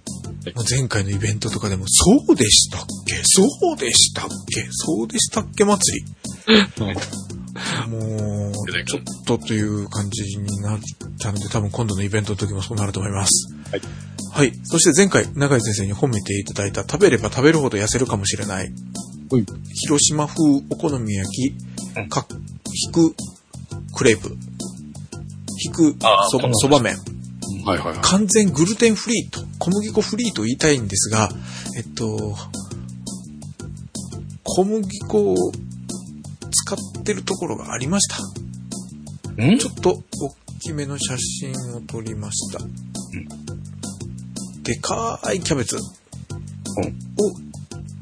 [0.55, 3.21] もう前回のイベントとかでも、そうでしたっけ？
[3.25, 4.67] そうでしたっけ？
[4.71, 6.07] そうでしたっけ祭り？
[7.89, 10.81] もう、ちょっとという感じになっ
[11.21, 13.49] たので、多分今度のイベントの時もそうなると思います。
[13.71, 13.81] はい。
[14.39, 14.53] はい。
[14.63, 18.73] そして前回、永井先生に褒めていただいた、食べれば食べるほど痩せるかもしれない。
[19.33, 20.39] はい広島風
[20.71, 21.55] お好み焼き、
[21.99, 22.25] うんか、
[22.87, 23.17] 引く
[23.97, 24.37] クレープ、
[25.65, 26.99] 引くそあーこのそば麺。
[27.65, 27.99] はいはいはい。
[28.01, 31.31] 完全グルテンフリーと、小麦粉フリーと言いたいんですが、
[31.77, 32.37] えっと、
[34.45, 35.35] 小麦粉を
[36.53, 38.19] 使ってるところがありました。
[39.45, 39.59] ん？
[39.59, 42.61] ちょっと大きめの写真を撮りました。
[44.69, 45.83] でかいキャベツを1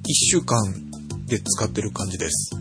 [0.09, 0.59] 週間
[1.29, 2.57] で使ってる感じです。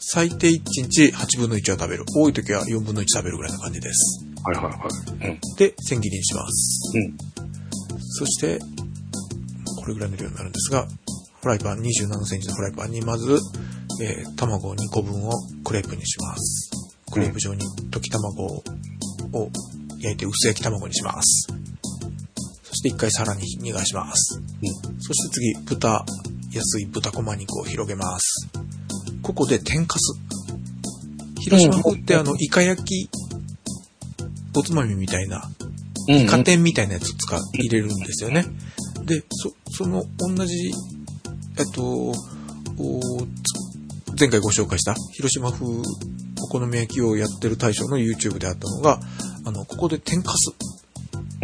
[0.00, 2.06] 最低1日8分の1は食べる。
[2.16, 4.24] 多い時は4分の1食べるぐらいな感じです。
[4.42, 4.70] はいはいは
[5.26, 5.28] い。
[5.32, 5.40] うん。
[5.58, 6.92] で、千切りにします。
[6.96, 7.16] うん。
[7.98, 8.58] そして、
[9.76, 10.88] これぐらいの量になるんですが、
[11.42, 13.38] フライパン、27センチのフライパンにまず、
[14.00, 15.30] えー卵2個分を
[15.62, 16.70] クレープにします。
[17.12, 18.62] クレープ状に溶き卵を
[19.98, 21.48] 焼いて薄焼き卵にします。
[22.84, 24.42] そして一回さらに逃がします。
[25.00, 26.04] そして次、豚、
[26.52, 28.50] 安い豚こま肉を広げます。
[29.22, 30.12] ここで天かす。
[31.40, 33.08] 広島風ってあの、イカ焼き、
[34.54, 35.48] おつまみみたいな、
[36.08, 36.26] うん、うん。
[36.26, 38.44] 加点みたいなやつ使う、入れるんですよね。
[39.06, 40.72] で、そ、その同じ、
[41.58, 42.12] えっと、
[44.18, 45.66] 前回ご紹介した広島風
[46.42, 49.00] お好み焼きをやってる大将の YouTube であったのが、
[49.46, 50.83] あの、ここで天かす。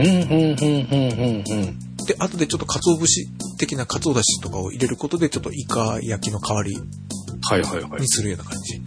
[0.01, 1.79] うん、うん、うん、うん、うん、うん。
[2.07, 8.09] で、後でちょっと鰹節的な鰹だしとかを入れることで、ちょっとイカ焼きの代わりに。
[8.09, 8.77] するような感じ。
[8.77, 8.85] うん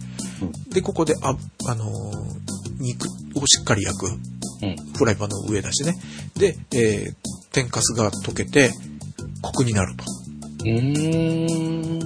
[0.70, 2.44] で、ここで、あ、あのー
[2.78, 4.06] 肉をしっかり焼く。
[4.06, 4.76] うん。
[4.96, 5.94] フライパンの上だしね。
[6.36, 7.14] で、えー、
[7.52, 8.72] 天かすが溶けて、
[9.42, 10.04] コクになると。
[10.64, 11.98] うーん。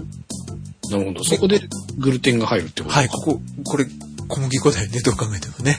[0.90, 1.24] なるほど。
[1.24, 1.60] そこで
[1.98, 3.86] グルテンが入るってことはい、ここ、これ、
[4.28, 5.78] 小麦粉だよね、どう考えてもね。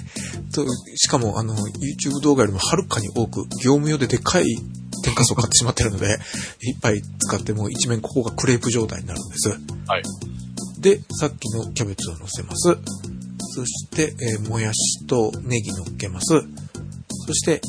[0.53, 4.45] と、しかも、あの、YouTube 動画よりもはるかに多く、業務用ででっかい
[5.03, 6.19] 天かすを買ってしまってるので、
[6.61, 9.49] いっぱい使っても一面ここがクレープ状態になるんです。
[9.49, 9.55] は
[9.97, 10.03] い。
[10.79, 12.77] で、さっきのキャベツを乗せます。
[13.51, 16.27] そして、えーもやしとネギ乗っけます。
[17.27, 17.61] そして、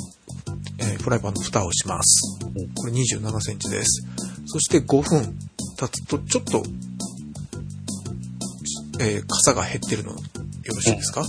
[0.79, 2.38] えーフライパンの蓋をします。
[2.75, 4.05] これ27センチです。
[4.47, 5.38] そして5分
[5.77, 6.62] 経つと、ちょっと、
[9.01, 10.16] えー、傘が減ってるのよ
[10.75, 11.25] ろしいですか、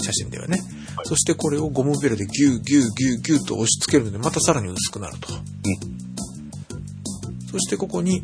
[0.00, 0.58] 写真ではね。
[1.04, 5.28] そしてこれをゴムベルでギューギューギューギューと押し付けるので、またさらに薄くなると。
[7.50, 8.22] そしてここに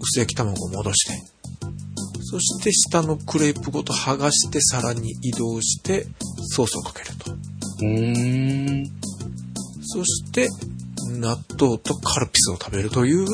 [0.00, 1.22] 薄焼き卵を戻して、
[2.22, 6.06] そして下のクレープごと剥がしてさらに移動して
[6.54, 7.30] ソースをかけると。
[7.30, 8.90] うーん。
[9.82, 10.48] そして
[11.10, 13.26] 納豆とカルピスを食べるという、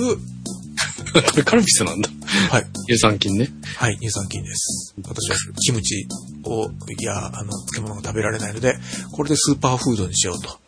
[1.12, 2.09] こ れカルピスなんだ。
[2.51, 3.51] はい、乳酸菌ね。
[3.77, 4.94] はい、乳酸菌です。
[5.05, 6.07] 私はキムチ
[6.44, 6.70] を、い
[7.05, 8.79] や、あの、漬物が食べられないので、
[9.12, 10.59] これでスーパーフードにしようと。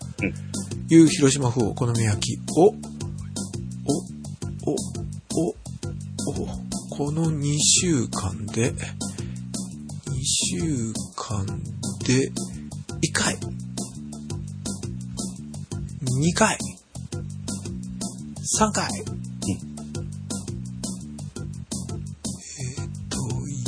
[0.91, 2.75] いう広島風お好み焼きを、お、
[4.67, 4.73] お、
[5.35, 5.49] お、
[6.43, 6.47] お、
[6.91, 8.77] この2週間で、2
[10.25, 11.47] 週間
[12.07, 12.31] で、
[13.03, 13.41] 1回、2
[16.35, 16.59] 回、
[18.61, 18.89] 3回、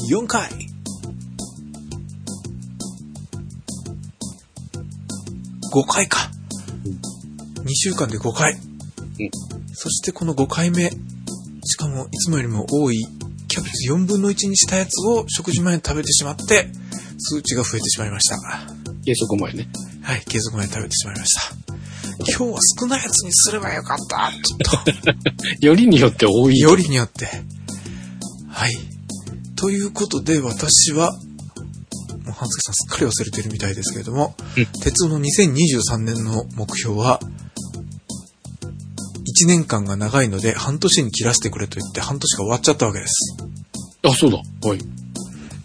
[0.09, 0.49] 4回。
[5.73, 6.31] 5回か。
[7.64, 8.57] 2週間で5回。
[9.73, 10.90] そしてこの5回目。
[11.64, 13.05] しかもいつもよりも多い
[13.49, 16.69] キャベツ4分の1にしたやつを食事前に食べてしまって、
[17.19, 18.37] 数値が増えてしまいました。
[19.05, 19.69] 計測前ね。
[20.03, 21.57] はい、継続前に食べてしまいました。
[22.21, 24.31] 今日は少ないやつにすればよかった。
[24.40, 24.85] ちょっ
[25.61, 25.66] と。
[25.66, 26.59] よりによって多い。
[26.59, 27.27] よりによって。
[28.49, 28.95] はい。
[29.57, 37.21] ということで、私は、もう半月さんすっかり忘れてるみたいですけれども、うん鉄道の2023年の目標は、
[39.42, 43.37] 1年間が長いので半年に切らせてくれと言って半年が終わっちゃったわけです。
[44.03, 44.37] あ、そうだ。
[44.38, 44.42] は
[44.75, 44.79] い。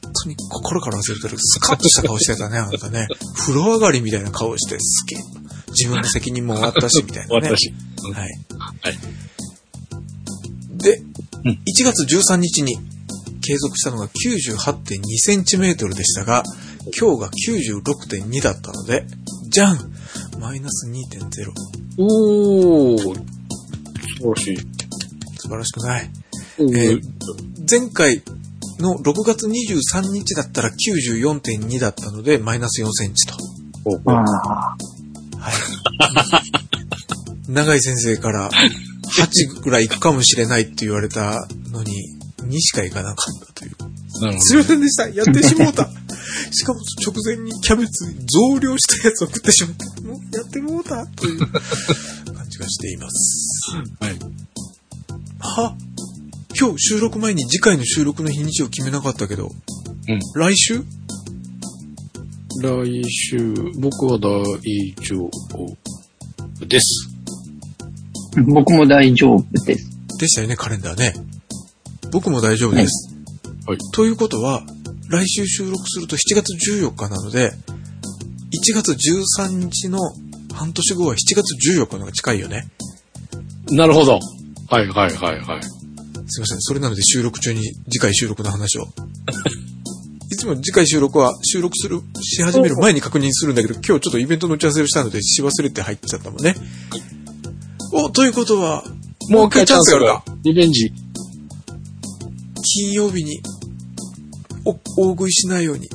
[0.03, 1.37] 本当に心から忘れてる。
[1.37, 3.07] スカッとした顔してたね、あなたね。
[3.37, 5.19] 風呂上がりみたいな顔して、すげえ。
[5.69, 7.49] 自分の責任も終わったし、 みたいなね。
[7.49, 7.73] 私。
[8.13, 8.29] はい。
[8.81, 8.99] はい。
[10.77, 11.01] で、
[11.43, 12.77] うん1月13日に
[13.41, 16.43] 継続したのが98.2センチメートルでしたが、
[16.99, 19.05] 今日が96.2だったので、
[19.49, 19.77] じゃん
[20.39, 21.51] マイナス2.0。
[21.97, 22.97] おー。
[22.97, 23.13] 素
[24.19, 24.57] 晴らしい。
[25.37, 26.09] 素晴らしくない。
[26.59, 27.01] ええー
[27.69, 28.21] 前回
[28.79, 33.35] の6月23日だったら94.2だったので、マイナス4センチと。
[35.39, 35.53] はい。
[37.47, 41.93] 長井先生から8ぐらい行くかもしれないって言われたのに、
[42.51, 43.71] 2しか行かなかったという。
[44.21, 45.09] なるほすいませんでした。
[45.09, 45.89] やってしもうた。
[46.51, 50.01] しかも直前にキャベツ増量したやつを食ってしまった。
[50.01, 53.71] もうやってもうたという 感じがしています。
[53.99, 54.05] ど。
[54.05, 54.19] はい。
[55.39, 55.75] は？
[56.59, 59.51] 今日収録前に次回の収録の日にちを決めなかったけど、
[60.07, 60.83] うん来週？
[62.61, 64.43] 来週、僕は大
[65.01, 67.09] 丈夫です。
[68.47, 69.89] 僕も大丈夫です。
[70.19, 71.13] でしたよね、カレンダーね。
[72.11, 73.13] 僕も大丈夫です。
[73.65, 73.77] はい。
[73.93, 74.63] ということは、
[75.09, 77.51] 来週収録すると7月14日なので、
[78.53, 79.99] 1月13日の
[80.53, 82.67] 半年後は7月14日の方が近いよね。
[83.69, 84.19] なるほど。
[84.69, 85.63] はいはいはいはい。
[86.27, 86.61] すいません。
[86.61, 88.87] それなので収録中に次回収録の話を。
[90.31, 96.55] いつも次回収録は収録する、し始める前に確認するんだけど、今日ちょっとイベントの打ち合わせをしたのでし忘れて入っちゃったもんね。
[97.93, 98.83] お、ということは、
[99.29, 100.23] もう一回チャンスがあるか。
[100.43, 100.93] リベンジ。
[102.73, 103.41] 金曜日に、
[104.65, 105.89] お、大食いしないように、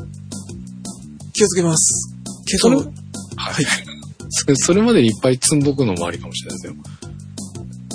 [1.33, 2.15] 気をつけます。
[2.47, 3.65] けど、はい。
[4.29, 6.75] そそれまでにいっぱい積んどくのもありかもしれないですよ。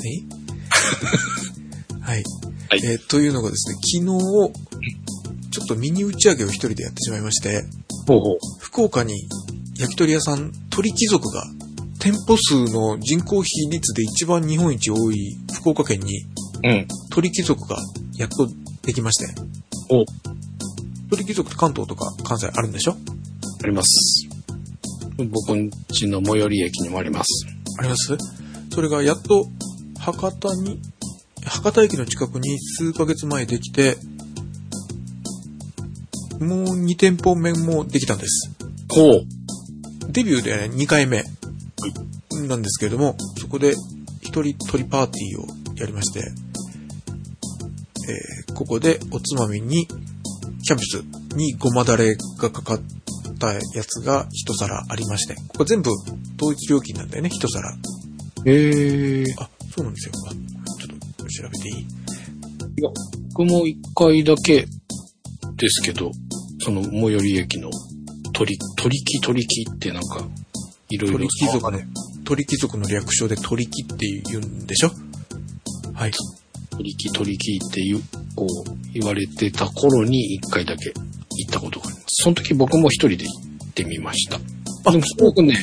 [0.05, 2.23] え はい。
[2.69, 4.01] はいえーというのがですね、昨日、
[5.51, 7.63] ちょっとミニ打ち上げを一人でやってしまいまして、
[8.07, 8.37] ほうほう。
[8.59, 9.27] 福岡に
[9.77, 11.45] 焼き鳥屋さん、鳥貴族が、
[11.99, 16.25] 店舗数の人口比率で一番日本一多い福岡県に
[16.63, 16.87] うん。
[17.11, 17.77] 鳥貴族が
[18.15, 18.47] やっと
[18.83, 19.33] できまして。
[19.89, 20.05] お、
[21.09, 22.95] 鳥貴族って関東とか関西あるんでしょ？
[23.63, 24.27] あります。
[25.17, 27.45] 僕んちの最寄り駅にもあります。
[27.77, 28.17] あります？
[28.73, 29.45] それがやっと
[29.99, 30.79] 博多に、
[31.45, 33.97] 博多駅の近くに数ヶ月前できて、
[36.39, 38.49] もう2店舗目もできたんです。
[38.89, 39.25] ほう。
[40.09, 41.23] デビューで2回目
[42.47, 43.75] なんですけれども、そこで
[44.21, 46.21] 一人鳥パーティーをやりまして、
[48.09, 51.03] えーここでおつまみにキャベツ
[51.35, 52.79] にごまだれがかかっ
[53.39, 55.89] たやつが一皿ありまして、ここ全部
[56.39, 57.75] 統一料金なんだよね、一皿。
[58.45, 60.13] ええあ、そうなんですよ。
[60.27, 61.85] あちょっと調べていい？
[63.33, 64.65] 僕も一回だけ
[65.55, 66.11] ですけど、
[66.63, 67.69] その最寄り駅の
[68.33, 70.27] 鳥、鳥木鳥木ってなんか、
[70.89, 71.79] いろいろ鳥貴族の、
[72.23, 74.91] 鳥貴族の略称で鳥貴って言うんでしょ？
[75.93, 76.11] はい。
[76.71, 78.01] 鳥木鳥木っていう、
[78.35, 82.05] こう、言われてた頃に一回だけ行ったことがあります。
[82.23, 84.39] その時僕も一人で行ってみました。
[84.85, 85.55] あ、でもすごくね、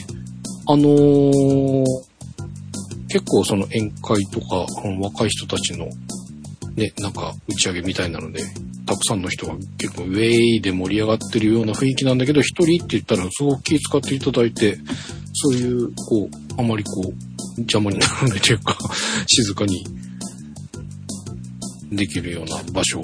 [0.66, 1.84] あのー
[3.10, 4.66] 結構その宴会とか、
[5.00, 5.86] 若い人たちの、
[6.76, 8.42] ね、なんか打ち上げみたいなので、
[8.86, 14.78] たくさんの人が結構ウェイで盛り上がってるような雰囲気なんだけど、一人って言ったらすごく気遣っていただいて、
[15.32, 18.76] そういう、こう、あまりこう、邪魔にならないというか、
[19.26, 19.84] 静かに
[21.90, 23.02] できるような場所を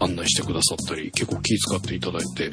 [0.00, 2.50] 案内してくださったり、結構気遣っていただいて、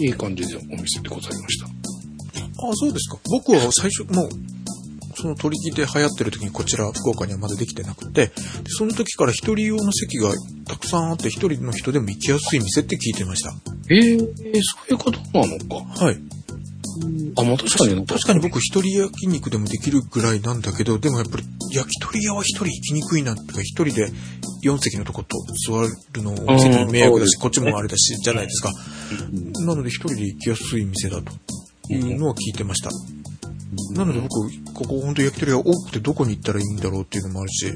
[0.00, 1.66] いい感じでお店でございました。
[1.66, 3.18] あ、そうですか。
[3.30, 4.28] 僕は最初、もう、
[5.16, 8.32] その取り木で流行ってる時にこちら福岡にはまだできてなくて、で
[8.66, 10.30] その時から一人用の席が
[10.66, 13.54] たくさんあって一人の人でも行きやすい店って聞いてました。
[13.90, 14.26] ええそ
[14.88, 16.04] ういうことなのか。
[16.04, 16.18] はい。
[17.36, 24.08] あ、まあ確かに確かに僕一人焼肉でもできるぐらいなんだけど、でもやっぱり焼き鳥屋は一人行きにくいなってか、一人で
[24.64, 25.36] 4席のとこと
[25.66, 25.82] 座
[26.12, 28.72] るのも迷惑だし、うんこっちもあれだし、じゃないですか。
[29.64, 31.32] なので一人で行きやすい店だと。
[31.88, 32.90] いうのは聞いてました。
[33.92, 37.72] なので僕、ここ本当焼き鳥が多くてどこに行ったらいいんだろうっていうのもあるし、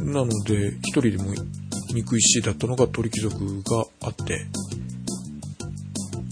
[0.00, 1.44] なので一人でも行
[1.88, 4.46] きにくいしだったのが鳥貴族があって、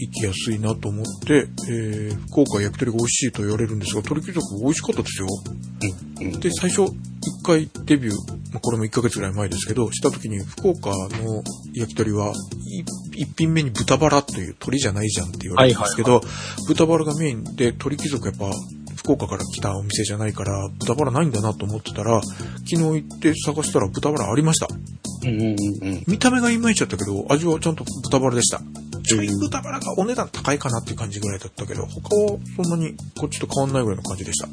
[0.01, 5.29] 行きやすいなと思って、えー、福岡焼き鳥が美味しいと言われるんですが、鳥貴族美味しかったですよ。
[5.83, 8.15] うんで、最初、一回デビュー、
[8.53, 11.43] まあこれも1ヶ月ぐらい前ですけど、した時に福岡の
[11.75, 12.33] 焼き鳥は、
[12.67, 12.85] い
[13.15, 16.21] 一品目に豚バラという鳥じゃないじゃんって言われるんですけど、
[16.69, 18.51] 豚バラがメインで鳥貴族やっぱ
[18.97, 24.69] 福岡から来たお店じゃないから、豚バラないんだなと思ってたら、昨日行って探したら豚バラありました。
[25.23, 26.05] うんうんうん。
[26.07, 28.61] 見た目がいまいちだったけど、味はちゃんと豚バラでした。
[29.03, 34.49] ちょい豚バラがお値段高いかなっていう感じぐらいだったけど、他はそんなにこっちと変わんないぐらいの感じでした。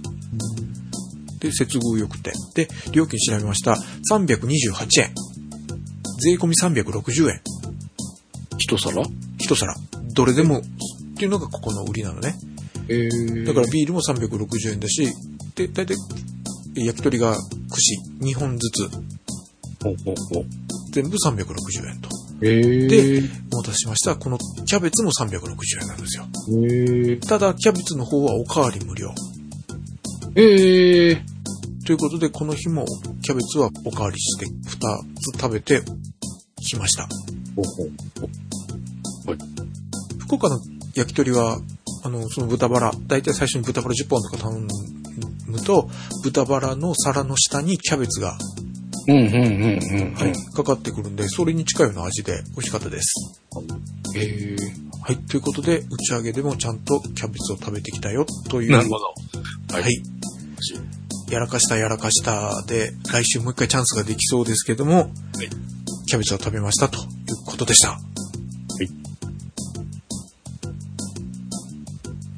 [1.39, 2.33] で、接遇良くて。
[2.55, 3.77] で、料金調べました。
[4.11, 5.13] 328円。
[6.19, 7.41] 税込み360円。
[8.57, 9.03] 一皿？
[9.37, 9.75] 一皿。
[10.13, 10.61] どれでも、っ
[11.15, 12.35] ていうのがここの売りなのね。
[12.89, 15.13] ええだからビールも360円だし、
[15.55, 15.97] で、だいたい
[16.85, 18.89] 焼き鳥が串2本ずつ、
[19.83, 20.45] ほうほうほう。
[20.91, 22.09] 全部360円と。
[22.41, 24.15] ええでお待たせしました。
[24.15, 25.39] このキャベツも360
[25.81, 26.25] 円なんですよ。
[26.63, 29.13] ええただ、キャベツの方はおかわり無料。
[30.35, 31.21] ええ
[31.85, 32.85] ということで、この日も
[33.23, 34.51] キャベツはおかわりして、2
[35.35, 35.81] つ食べて
[36.57, 37.07] きました。
[37.55, 39.37] ほうほう。
[40.19, 40.59] 福岡の
[40.93, 41.59] 焼き鳥は、
[42.03, 44.59] あの、その豚バラ、だいたい最初に豚バラ10本とか頼
[45.47, 45.89] むと、
[46.23, 48.37] 豚バラの皿の下にキャベツが、
[49.07, 50.13] うんうんうんうん。
[50.15, 53.13] はい、かかってくるんで、それに近いような味で美味しかったです。
[54.15, 54.55] ええ
[55.01, 58.71] はい、ということで、打ち上げでもちゃんとキャベツを食べてきたよ、という。
[58.71, 59.05] なるほど。
[59.73, 60.03] はい。
[61.31, 65.11] やらかしたやらかしたで、来週もう一回チャンスができそうですけども、
[66.07, 67.05] キャベツを食べましたという
[67.45, 67.89] ことでした。
[67.91, 67.99] はい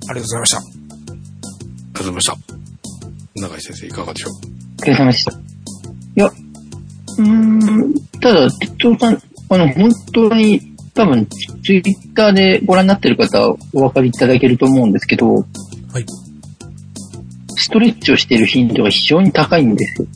[0.10, 0.58] ありがとうございました。
[0.58, 0.74] ありが
[1.94, 2.38] とうございました。
[3.36, 4.34] 永井先生いかがでしょう？
[4.34, 5.49] お疲れ様でした。
[7.20, 10.62] うーん、ただ、鉄道さん、あの、本当に、
[10.94, 11.28] 多分、
[11.64, 15.42] ツイッターでご覧になってる方はお分かりいただけると思うんですけど、は
[16.00, 16.06] い。
[17.56, 20.08] ストレッチをしている頻度が非常に高いんですよ。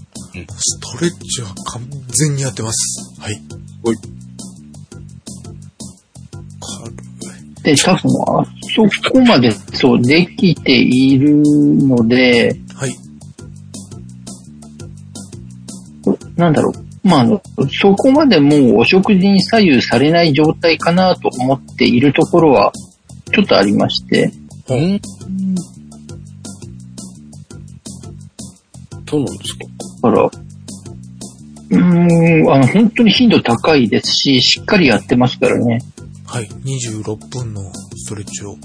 [0.57, 3.21] ストレッチは完全にやってます。
[3.21, 3.33] はい。
[3.33, 3.97] はい。
[7.63, 7.75] 軽い。
[7.75, 8.45] で、多分、あ
[8.75, 11.41] そこまで、そう、できている
[11.85, 12.95] ので、はい。
[16.35, 16.82] なんだろう。
[17.03, 17.41] まあ、あの、
[17.81, 22.71] そこまでもうお食事に左右されない状態かなと思っているところは、
[23.33, 24.31] ちょっとありまして、
[24.69, 24.99] うん
[29.05, 29.53] どうなんです
[30.01, 30.09] か？
[30.09, 35.79] だから、うーん、あの、本当に頻度高いですし、しっかりやってますからね。
[36.25, 36.47] はい。
[36.47, 37.61] 26分の
[37.95, 38.55] ストレッチを、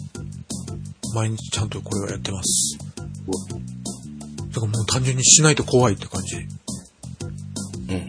[1.15, 2.79] 毎日ちゃんとこれはやってます。
[2.79, 6.37] だからもう単純にしないと怖いって感じ。
[6.37, 8.03] うんうん。
[8.03, 8.05] あ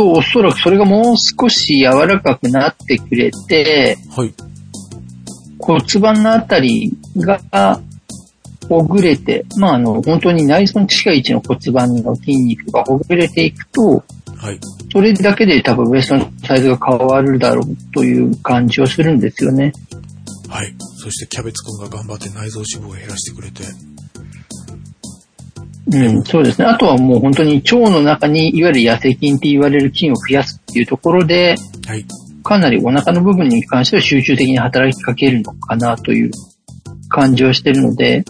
[0.00, 4.32] と、おそらくそれがもう少し柔らかくなってくれて、はい。
[5.58, 7.82] 骨盤のあたりが
[8.66, 14.02] ほぐれて、まあ、あの、本当に内臓に近い位置の骨盤の筋肉がほぐれていくと、
[14.36, 14.58] はい。
[14.90, 19.72] それだけで多分ウエストのサイズが変わるだろうという感じをするんですよね。
[20.48, 20.74] はい。
[20.96, 23.64] そしてキャベツくんが頑張って内臓脂肪を減らしてくれて。
[25.86, 26.66] うん、そうですね。
[26.66, 31.56] あとはもう本当に腸の中にいわゆる痩せ筋って言われる筋を増やすっていうところで、
[31.86, 32.04] はい。
[32.42, 36.30] かなりお腹の部分に関しては集中的に働きかけるのかなという
[37.08, 38.24] 感じをしてるので、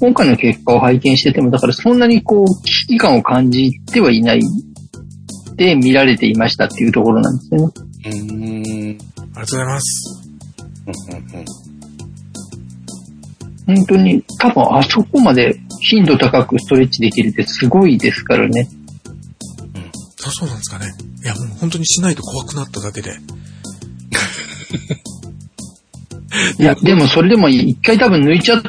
[0.00, 4.40] 今回の結果を拝見してても、だからそんなにこう、危機感を感じてはいない
[5.56, 7.74] で見られていましたっていうところなんですよね。
[8.06, 8.44] うーん。
[8.44, 8.98] うん
[9.34, 10.22] ありがとうございます。
[10.86, 11.61] うんうん
[13.66, 18.68] 本当に、多分あそこまで頻度高くストレッチできるってすごいですからね。
[20.16, 20.92] そうそうなんですかね。
[21.22, 23.10] いや、もう本当にしないと怖くなっただけで。
[26.58, 28.62] いや、でもそれでも一回多分抜いちゃっ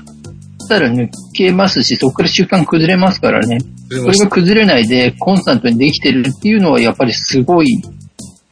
[0.68, 3.60] たら抜けますし、そこから習慣崩れますからね。
[3.90, 7.82] それが崩れないでコンスタントにできてるっていうのはやっぱりすごい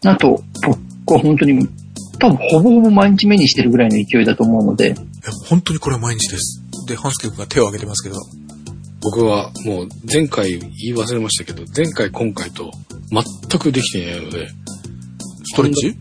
[0.04, 0.44] なと、
[1.06, 1.68] 僕は本当に、
[2.22, 4.96] 多分ほぼほぼ毎日目にしてるぐらいの勢いだと思うので、いや、
[5.50, 6.62] 本当にこれは毎日です。
[6.88, 8.16] で、ハンスケ君が手を挙げてますけど。
[9.04, 12.72] 僕はもう前回言い忘れましたけど、前回今回と
[13.10, 14.48] 全くできていないので、
[15.46, 15.98] ストレッチ？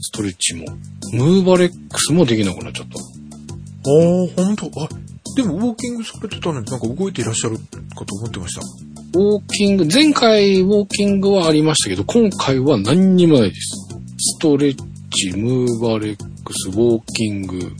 [0.00, 0.64] ストレッチも、
[1.12, 2.96] ムーバレックスもできなくなっちゃった。
[2.96, 3.00] あ
[4.44, 4.66] あ、本当？
[4.84, 4.88] あ、
[5.34, 7.64] でもウォーキングされてたのになんか動いていらっしゃるか
[8.04, 8.60] と思ってました。
[9.18, 13.74] ウォーキング、前回ウォーキングはありましたけど、今回は何にもないです。
[14.16, 14.76] ストレッ
[15.14, 17.70] チ、ムーバレックス、ウォーキング、はい。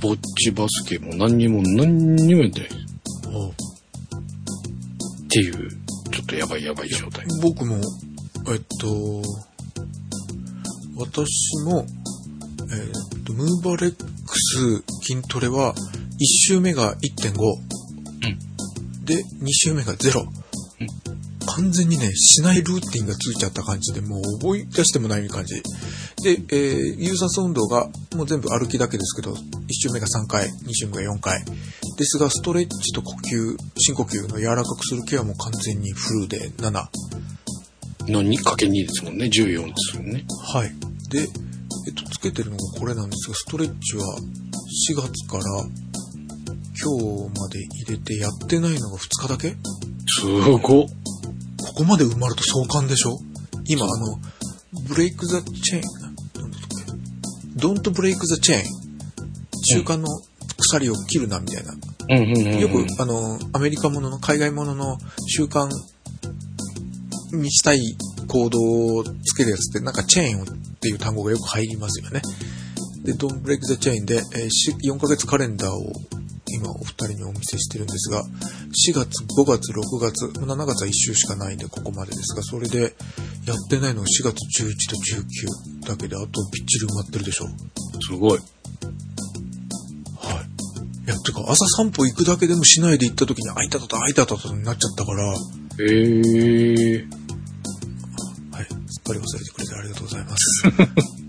[0.00, 2.76] ぼっちバスケも何にも何にもやってないです。
[3.26, 5.68] ああっていう、
[6.10, 7.26] ちょっとやばいやばい状態。
[7.42, 9.22] 僕も、えっと、
[10.96, 11.28] 私
[11.64, 11.86] も、
[12.72, 15.78] えっと、ムーバレックス筋トレは、1
[16.48, 17.70] 周目が1.5、
[19.04, 20.26] で、2周目が0。
[21.46, 25.54] 完全にね、しないルーティンがついちゃった感じで、もう覚え出してもない感じ。
[25.54, 25.62] で、
[26.50, 29.38] えー、有酸素運動が、もう全部歩きだけですけど、1
[29.70, 31.44] 周目が3回、2周目が4回。
[31.96, 36.86] ですが、ストレッチと呼吸、深呼吸の柔らかくするケアも完全にフルで7。
[38.08, 39.26] の2かけ2ですもんね。
[39.26, 40.24] 14ですよね。
[40.52, 40.72] はい。
[41.10, 41.20] で、
[41.86, 44.04] えっと、つけてるのがこれなんですが、ストレッチは
[44.88, 45.44] 4月から
[46.82, 49.56] 今日まで入れてやってないのが2日だけ？
[50.08, 50.99] すごっ。
[51.60, 53.18] ここまで埋まると壮観でしょ？
[53.66, 54.18] 今、あの、
[54.88, 56.14] ブレイクザチェーン、なん
[56.50, 56.68] だったっ
[57.56, 58.62] け ?Don't break the chain。
[59.72, 60.06] 習慣の
[60.58, 61.72] 鎖を切るな、みたいな。
[62.60, 64.98] よく、あの、アメリカものの、海外ものの
[65.28, 65.68] 習慣
[67.32, 67.80] にしたい
[68.26, 68.58] 行動
[68.96, 70.46] をつけるやつって、なんかチェーンっ
[70.80, 72.22] ていう単語がよく入りますよね。
[73.04, 75.92] で、Don't Break the Chain で、えーし4ヶ月カレンダーを
[76.54, 78.28] 今お二人にお見せしてるんですが、4
[78.94, 82.94] 月、5月、6月、7月は1週しかないんでここまでですが、それで
[83.46, 84.96] やってないのが4月11と
[85.84, 87.46] 19だけで、あとぴっちり埋まってるでしょ。
[88.06, 88.38] すごい。
[88.38, 88.44] はい。
[91.06, 95.82] いや、てか朝散歩行くだけでもしないで行った時に、あいたたた、あいたたたになっちゃったから、はい。
[95.82, 97.20] へえ。
[98.90, 100.62] すっかり忘れてくれてありがとうございます。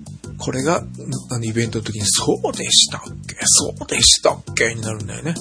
[0.41, 0.83] これが、
[1.29, 3.35] あの、イベントの時に、そうでしたっけ？
[3.45, 4.73] そうでしたっけ？
[4.73, 5.35] になるんだよね。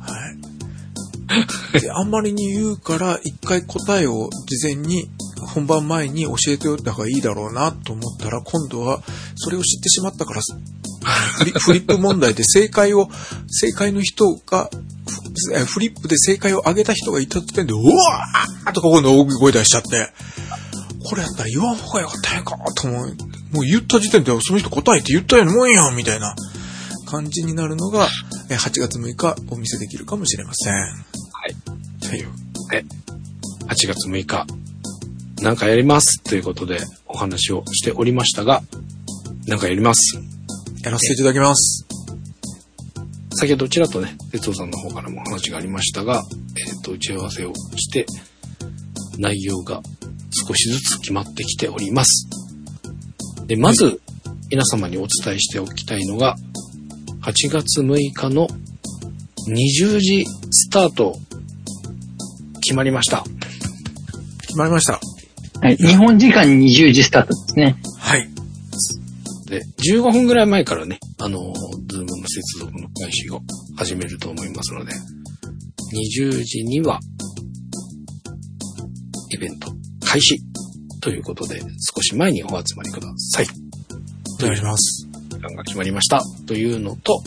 [0.00, 0.16] は
[1.74, 1.80] い。
[1.80, 5.08] であんまりに言うから、一回答えを事前に、
[5.54, 9.02] 本番前に教えておいた方がいいだろうなと思ったら、今度は
[9.36, 10.42] それを知ってしまったから、
[11.60, 13.08] フリ ップ問題で正解を、
[13.48, 14.70] 正解の人が、
[15.66, 20.12] フリップで正解を上げた人がいた時点で、うわーとか今度大きい声出しちゃって、
[21.04, 23.16] これやったら言わん方がよかったんやんかと思う。
[23.52, 26.34] もう言った時点でその人答えって言ったようなもんやんみたいな
[27.06, 28.08] 感じになるのが、
[28.50, 30.74] え8月6日お見せできるかもしれません。
[30.74, 32.00] はい。
[32.00, 32.42] という。
[33.72, 34.46] 8月6日、
[35.42, 38.62] なんかやりますということでお話をしておりましたが、
[39.46, 40.20] なんかやります。
[40.84, 41.86] やらせていただきます。
[43.32, 46.22] 先ほどちらっとね、哲夫さんの方からも話がありましたが、
[46.58, 48.06] えっ、と、打ち合わせをして、
[49.18, 49.80] 内容が
[50.46, 52.28] 少しずつ決まってきております。
[53.46, 54.00] で、まず、
[54.50, 56.36] 皆様にお伝えしておきたいのが、
[57.22, 58.48] 8月6日の
[59.48, 61.16] 20時スタート、
[62.60, 63.24] 決まりました。
[64.40, 65.00] 決まりました。
[65.60, 65.76] はい。
[65.76, 67.76] 日本時間20時スタートですね。
[67.98, 68.28] はい。
[69.48, 71.52] で、15分ぐらい前からね、あの、
[71.88, 73.40] ズームの接続の開始を
[73.76, 74.92] 始めると思いますので、
[76.20, 77.00] 20時には、
[79.30, 79.72] イベント
[80.04, 80.51] 開始
[81.02, 83.46] ということで、少し前にお集まりください。
[84.40, 85.08] お願いします。
[85.30, 87.22] 時間が決まりましたというのと、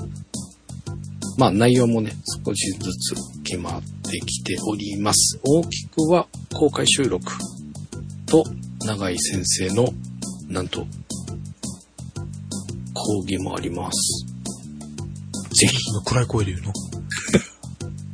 [1.37, 2.13] まあ内容もね、
[2.45, 5.39] 少しずつ決まってきております。
[5.43, 7.25] 大きくは公開収録
[8.25, 8.45] と
[8.85, 9.89] 永井先生の、
[10.47, 10.87] なんと、
[12.93, 14.25] 講義もあります。
[15.53, 16.67] ぜひ、暗い声で言うの？
[16.71, 16.73] よ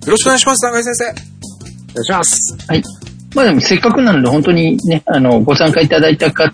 [0.08, 1.04] ろしくお願いします、長井先生。
[1.06, 2.58] お願いします。
[2.68, 3.01] はい。
[3.34, 6.52] まあでもせっかくなので本当にね、あの、ご参加いただいた方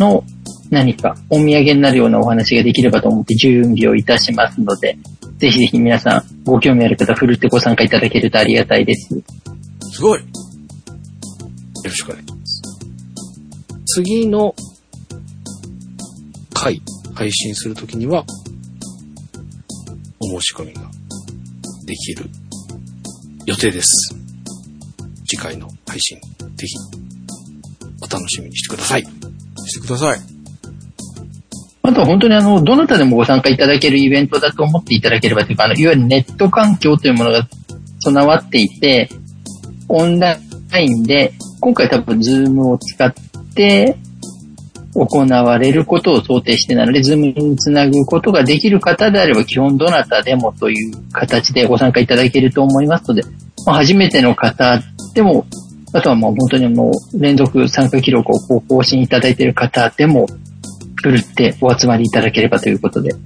[0.00, 0.24] の
[0.70, 4.98] 何かお土産になるようなお話ができればと思って準備をいたしますので、
[5.38, 9.22] ぜひぜひ皆さんご興味ある方、ふるってご参加いただけるとありがたいです。
[9.92, 10.20] すごい。
[10.20, 10.26] よ
[11.84, 12.62] ろしくお願いします。
[13.86, 14.54] 次の
[16.54, 16.80] 回、
[17.14, 18.24] 配信するときには、
[20.18, 20.82] お申し込みが
[21.86, 22.24] できる
[23.46, 24.25] 予定です。
[25.26, 26.18] 次回の配信、
[26.54, 26.76] ぜひ、
[28.00, 29.04] お楽しみにしてください。
[29.66, 30.18] してください。
[31.82, 37.46] あとは本当にあの、どなたでもご参加いただけるイベントだと思っていただければというか、あの、いわゆるネット環境というものが
[38.00, 39.08] 備わっていて、
[39.88, 40.36] オンラ
[40.78, 43.14] インで、今回多分ズームを使っ
[43.54, 43.96] て
[44.94, 53.22] 行われることを想定してなので、ズームにつなぐことができる方であれば、基本どなたでもという形でご参加いただけると思いますので、
[53.64, 54.80] まあ、初めての方
[55.16, 55.46] でも、
[55.94, 60.26] あとはもう本当にもう連続参加記録をこう更新いただいている方でも、
[60.96, 63.10] ふるってお集まりいただければということで。
[63.12, 63.16] で、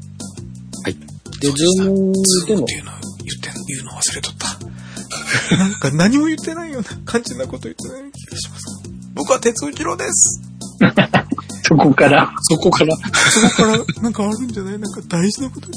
[1.50, 2.12] ズーム
[2.46, 5.56] でもって、いうの言って、言うの忘れとった。
[5.56, 8.82] なんか何も言ってないような感じなこと言ってない気がします。
[9.14, 10.40] 僕は鉄尾一郎です。
[11.64, 14.78] そこから、そこから、そこからなんかあるんじゃない？
[14.78, 15.68] なんか大事なこと。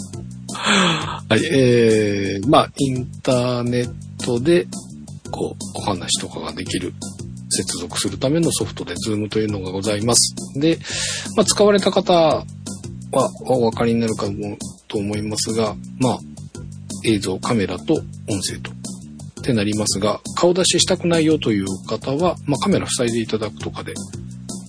[0.53, 3.89] はい、えー、まあ、インターネッ
[4.23, 4.67] トで、
[5.33, 6.93] こう、お話とかができる、
[7.49, 10.35] 接続するためのソフトで、ズームというのがございます。
[10.59, 10.77] で、
[11.35, 12.45] まあ、使われた方は、
[13.45, 14.57] お分かりになるかも
[14.87, 16.19] と思いますが、まあ、
[17.05, 23.93] 映像、カメラと音声と、ってなりますが、顔出ししたくないよという方は、まあ、カメラ塞いでいただくとかで、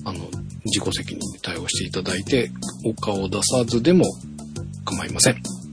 [0.06, 0.20] あの、
[0.64, 2.50] 自己責任で対応していただいて、
[2.86, 4.04] お顔を出さずでも
[4.84, 5.63] 構いません。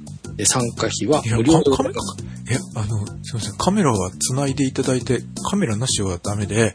[0.42, 2.02] で、参加費はいや無料でカカメラ
[2.50, 3.58] え、あの、すいません。
[3.58, 5.22] カメラは繋いでいただいて、
[5.52, 6.74] カメラなしはダメで、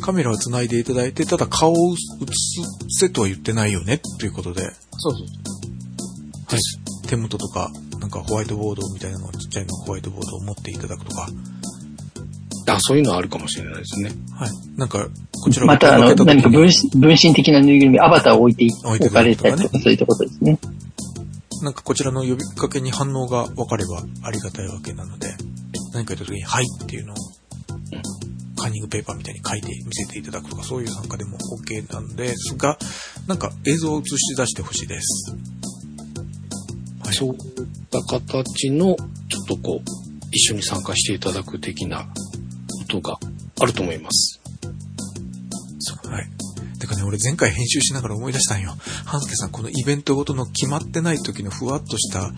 [0.00, 1.96] カメラは繋いでいただいて、ただ顔を映
[2.88, 4.62] せとは言ってないよね、ということで、
[4.96, 5.22] そうそう。
[6.48, 6.60] はい。
[7.06, 11.28] 手元とか、なんかホワイトボードみたいなの、ちっちゃいのホワイトボードを持っていただくとか、
[12.68, 14.10] あ、そういうのはあるかもしれないですね。
[14.32, 14.50] はい。
[14.78, 15.06] なんか、
[15.44, 20.58] こちらまたあの、何か分身分身的なぬいぐるみ、アバターを置いてい置いて置かれたりとかねとか、そういったことですね。
[21.66, 25.34] なんかこちらの呼びかけに反応が分かればありがたいわけなので、
[25.92, 27.16] 何か言った時に、はいっていうのを、
[28.56, 32.78] カンニングペーパーみたいに書いて見せていただくとか、そういう参加でも OK なんですが、
[33.26, 35.34] なんか映像を映し出してほしいです。
[37.04, 37.14] はい。
[37.14, 37.36] そういっ
[37.90, 39.90] た形の、ちょっとこう、
[40.30, 43.18] 一緒に参加していただく的なことが
[43.60, 44.40] あると思います。
[46.78, 48.74] てかね、俺前回編集しながら思い出したんよ。
[49.04, 52.32] 半助さん、このイベントごとの決まってない時のふわっとした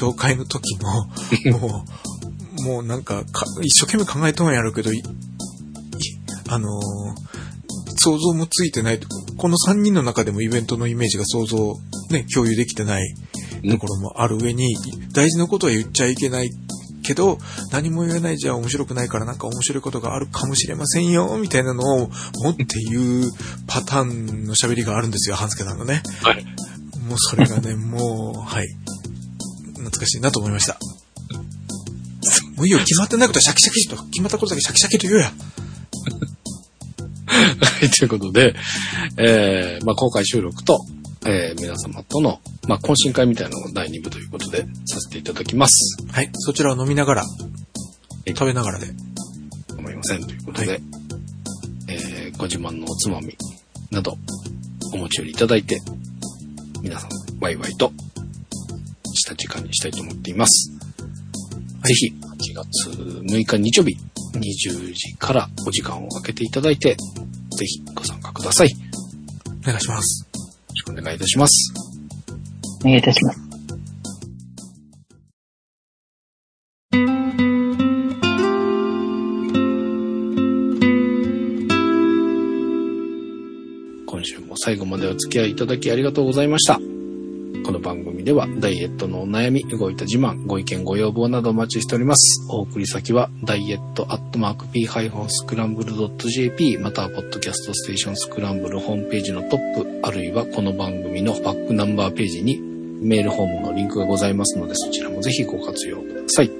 [0.00, 1.08] 紹介の時も、
[1.58, 1.84] も
[2.58, 4.90] う、もうなんかか、一生懸命考えとんやるけど、
[6.48, 7.34] あのー
[8.04, 9.00] 想像もついてない。
[9.38, 11.74] この3人の中でもイベントのイメージが想像、
[12.10, 13.14] ね、共有できてない
[13.70, 14.76] ところもある上に、
[15.14, 16.50] 大事なことは言っちゃいけない
[17.04, 17.38] けど、
[17.70, 22.10] 何も言えないじゃ面白くないからなんか面白いことがあるかもしれませんよ、みたいなのを
[22.42, 23.30] 持っていう
[23.68, 26.02] パターンの喋りがあるんですよ、半助さんのね。
[26.22, 26.44] はい。
[27.06, 28.66] もうそれがね、 もう、はい。
[29.74, 30.78] 懐かしいなと思いました。
[32.56, 35.32] もういいよ、決まってないことはシャキシャキと、決まったことだけシャキシャキと言うや。
[37.34, 38.54] はい、ということで、
[39.18, 40.86] えー、まあ、公開収録と、
[41.26, 45.96] えー、皆様との、まあ、懇親会みたいなのを第2部ということでさせていただきます。
[46.12, 47.24] はい、そちらを飲みながら、
[48.26, 48.86] 食べながらで。
[49.78, 50.24] 思いません。
[50.24, 50.80] ということで、はい
[51.88, 53.36] えー、ご自慢のおつまみ
[53.90, 54.16] など
[54.92, 55.80] お持ち寄りいただいて、
[56.82, 57.10] 皆さん、
[57.40, 57.92] ワイワイと
[59.14, 60.70] した時間にしたいと思っています。
[61.84, 63.96] ぜひ、8月6日日曜日、
[64.34, 66.96] 20時からお時間を空けていただいて、
[67.56, 68.70] ぜひご参加ください。
[68.70, 68.76] よ
[69.64, 70.33] お願いします。
[70.84, 71.72] くお願いいたします。
[72.82, 73.40] お願いいたします。
[84.06, 86.93] 今週も最後までお付き合いいただきありがとうございました。
[87.64, 92.46] この番組ではダイエットのお悩み、動いた自慢、ご意見ご要望などお待ちしております。
[92.50, 106.50] お送り先はダイエットアットマーク p-scramble.jp またはポッドキャストステーションスクランブルホームページのトップあるいはこの番組のバックナンバーページにメールフォームのリンクがございますのでそちらもぜひご活用ください。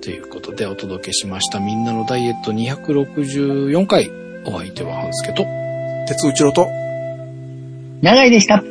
[0.00, 4.08] ということでお届けしましたみんなのダイエット264回
[4.46, 5.44] お相手は半助と
[6.06, 6.68] 鉄内郎と、
[8.00, 8.62] 長いでした。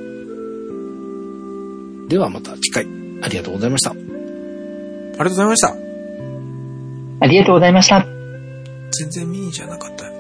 [2.07, 2.85] ではまた次回
[3.21, 3.91] ありがとうございました。
[3.91, 5.75] ありがとうございました。
[7.19, 8.05] ありがとうございました。
[8.91, 10.16] 全然ミニじゃなかった。